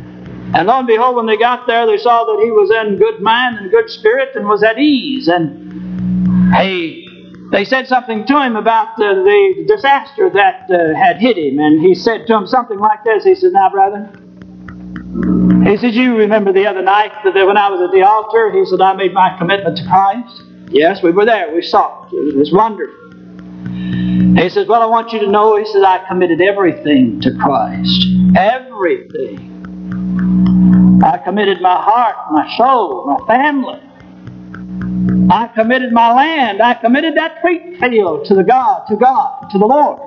and 0.57 0.67
lo 0.67 0.79
and 0.79 0.87
behold, 0.87 1.17
when 1.17 1.27
they 1.27 1.37
got 1.37 1.67
there, 1.67 1.87
they 1.87 1.99
saw 1.99 2.25
that 2.25 2.43
he 2.43 2.51
was 2.51 2.71
in 2.71 2.97
good 2.97 3.21
mind 3.21 3.59
and 3.59 3.71
good 3.71 3.91
spirit 3.91 4.35
and 4.35 4.47
was 4.47 4.63
at 4.63 4.79
ease. 4.79 5.29
And 5.29 6.53
hey, 6.55 7.08
they 7.51 7.65
said 7.65 7.89
something 7.89 8.27
to 8.27 8.43
him 8.43 8.57
about 8.57 8.97
the, 8.97 9.25
the 9.25 9.65
disaster 9.67 10.29
that 10.31 10.69
uh, 10.71 10.95
had 10.95 11.17
hit 11.17 11.39
him. 11.39 11.59
And 11.59 11.81
he 11.81 11.95
said 11.95 12.27
to 12.27 12.37
him 12.37 12.47
something 12.47 12.79
like 12.79 13.05
this. 13.05 13.25
He 13.25 13.35
said, 13.35 13.53
Now, 13.53 13.71
brother, 13.71 14.11
he 15.65 15.77
said, 15.79 15.95
You 15.95 16.17
remember 16.17 16.53
the 16.53 16.67
other 16.67 16.83
night 16.83 17.13
that 17.25 17.35
when 17.35 17.57
I 17.57 17.71
was 17.71 17.81
at 17.81 17.91
the 17.91 18.03
altar, 18.03 18.53
he 18.53 18.65
said, 18.67 18.81
I 18.81 18.93
made 18.95 19.15
my 19.15 19.37
commitment 19.39 19.79
to 19.79 19.85
Christ. 19.87 20.43
Yes, 20.71 21.03
we 21.03 21.11
were 21.11 21.25
there. 21.25 21.55
We 21.55 21.63
saw 21.63 22.07
it. 22.07 22.13
It 22.13 22.37
was 22.37 22.53
wonderful. 22.53 22.95
He 24.37 24.49
says, 24.51 24.69
Well, 24.69 24.83
I 24.83 24.87
want 24.87 25.13
you 25.13 25.21
to 25.21 25.31
know, 25.31 25.57
he 25.57 25.65
says, 25.65 25.83
I 25.83 26.05
committed 26.07 26.43
everything 26.43 27.21
to 27.23 27.35
Christ. 27.39 28.05
Everything. 28.37 29.55
I 31.03 31.17
committed 31.19 31.63
my 31.63 31.81
heart, 31.81 32.17
my 32.31 32.57
soul, 32.59 33.07
my 33.07 33.27
family. 33.27 33.88
I 35.31 35.51
committed 35.55 35.93
my 35.93 36.13
land. 36.13 36.63
I 36.63 36.75
committed 36.75 37.17
that 37.17 37.43
wheat 37.45 37.79
field 37.81 38.27
to 38.27 38.35
the 38.35 38.43
God, 38.43 38.87
to 38.89 38.97
God, 38.97 39.49
to 39.51 39.59
the 39.59 39.67
Lord. 39.67 40.01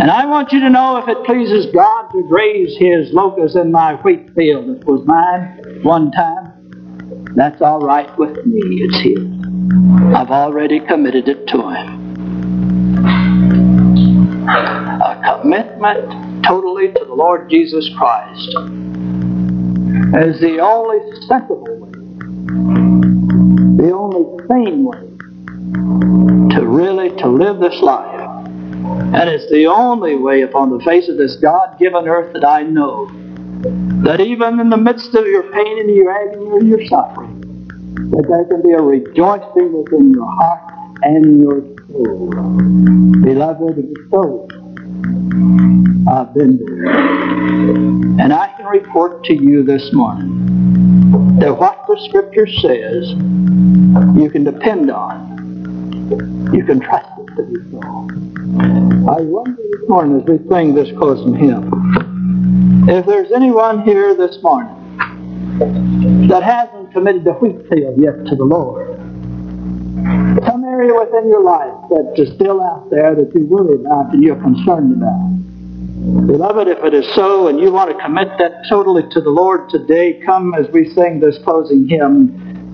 And 0.00 0.10
I 0.10 0.26
want 0.26 0.52
you 0.52 0.60
to 0.60 0.70
know 0.70 0.96
if 0.96 1.08
it 1.08 1.24
pleases 1.24 1.66
God 1.74 2.08
to 2.12 2.22
graze 2.28 2.76
his 2.78 3.12
locusts 3.12 3.56
in 3.56 3.70
my 3.70 3.94
wheat 3.96 4.34
field 4.34 4.68
that 4.68 4.84
was 4.86 5.06
mine 5.06 5.82
one 5.82 6.10
time, 6.10 7.34
that's 7.36 7.60
all 7.60 7.80
right 7.80 8.16
with 8.18 8.44
me. 8.46 8.60
It's 8.82 9.00
his. 9.00 10.14
I've 10.14 10.30
already 10.30 10.80
committed 10.80 11.28
it 11.28 11.46
to 11.48 11.68
him 11.68 12.00
a 14.50 15.40
commitment 15.40 16.44
totally 16.44 16.88
to 16.88 17.04
the 17.06 17.14
Lord 17.14 17.48
Jesus 17.48 17.88
Christ 17.96 18.48
is 20.18 20.40
the 20.40 20.58
only 20.60 20.98
sensible 21.26 21.79
the 23.80 23.92
only 23.92 24.24
sane 24.50 24.84
way 24.84 25.00
to 26.54 26.66
really 26.66 27.08
to 27.16 27.28
live 27.28 27.60
this 27.60 27.80
life. 27.80 28.20
And 29.14 29.28
it's 29.28 29.48
the 29.50 29.66
only 29.66 30.16
way 30.16 30.42
upon 30.42 30.70
the 30.70 30.84
face 30.84 31.08
of 31.08 31.16
this 31.16 31.36
God-given 31.36 32.06
earth 32.06 32.32
that 32.34 32.44
I 32.44 32.62
know 32.62 33.06
that 34.04 34.20
even 34.20 34.60
in 34.60 34.68
the 34.70 34.76
midst 34.76 35.14
of 35.14 35.26
your 35.26 35.44
pain 35.52 35.78
and 35.78 35.94
your 35.94 36.10
agony 36.10 36.50
and 36.56 36.68
your 36.68 36.86
suffering, 36.88 37.40
that 38.10 38.26
there 38.28 38.44
can 38.46 38.62
be 38.62 38.72
a 38.72 38.80
rejoicing 38.80 39.72
within 39.72 40.12
your 40.12 40.30
heart 40.30 40.72
and 41.02 41.40
your 41.40 41.62
soul. 41.88 42.30
Beloved, 43.22 43.96
so 44.10 44.48
I've 46.08 46.34
been 46.34 46.58
there. 46.58 46.92
And 48.20 48.32
I 48.32 48.52
can 48.56 48.66
report 48.66 49.24
to 49.24 49.34
you 49.34 49.62
this 49.62 49.92
morning 49.92 51.38
that 51.38 51.56
what 51.56 51.84
the 51.86 51.98
Scripture 52.08 52.46
says, 52.46 53.10
you 54.20 54.28
can 54.30 54.44
depend 54.44 54.90
on. 54.90 56.50
You 56.52 56.64
can 56.64 56.80
trust 56.80 57.08
it 57.18 57.26
to 57.36 57.42
be 57.44 57.54
so. 57.70 57.80
I 59.08 59.20
wonder 59.22 59.56
this 59.56 59.88
morning 59.88 60.20
as 60.20 60.26
we 60.28 60.38
sing 60.48 60.74
this 60.74 60.90
closing 60.98 61.34
hymn, 61.34 61.70
if 62.88 63.06
there's 63.06 63.30
anyone 63.32 63.82
here 63.82 64.14
this 64.14 64.42
morning 64.42 64.76
that 66.28 66.42
hasn't 66.42 66.92
committed 66.92 67.24
the 67.24 67.32
wheat 67.34 67.68
field 67.68 68.00
yet 68.00 68.26
to 68.26 68.36
the 68.36 68.44
Lord, 68.44 68.89
area 70.70 70.94
within 70.94 71.28
your 71.28 71.42
life 71.42 71.74
that 71.90 72.14
is 72.16 72.32
still 72.34 72.62
out 72.62 72.88
there 72.90 73.14
that 73.14 73.34
you 73.34 73.46
worry 73.46 73.74
about 73.74 74.12
and 74.14 74.22
you're 74.22 74.40
concerned 74.40 74.96
about. 74.96 76.26
Beloved, 76.26 76.68
if 76.68 76.82
it 76.84 76.94
is 76.94 77.06
so 77.14 77.48
and 77.48 77.60
you 77.60 77.70
want 77.72 77.90
to 77.90 78.02
commit 78.02 78.28
that 78.38 78.64
totally 78.68 79.02
to 79.10 79.20
the 79.20 79.30
Lord 79.30 79.68
today, 79.68 80.20
come 80.24 80.54
as 80.54 80.66
we 80.70 80.88
sing 80.94 81.20
this 81.20 81.38
closing 81.44 81.88
hymn, 81.88 82.28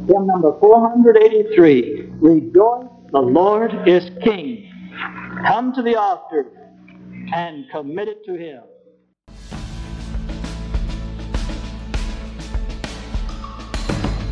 hymn 0.07 0.27
number 0.27 0.57
483. 0.61 2.11
Rejoice, 2.21 2.87
the 3.11 3.19
Lord 3.19 3.73
is 3.89 4.11
King. 4.23 4.71
Come 5.47 5.73
to 5.75 5.83
the 5.83 5.97
altar 5.97 6.47
and 7.35 7.67
commit 7.71 8.09
it 8.09 8.25
to 8.27 8.35
Him. 8.35 8.63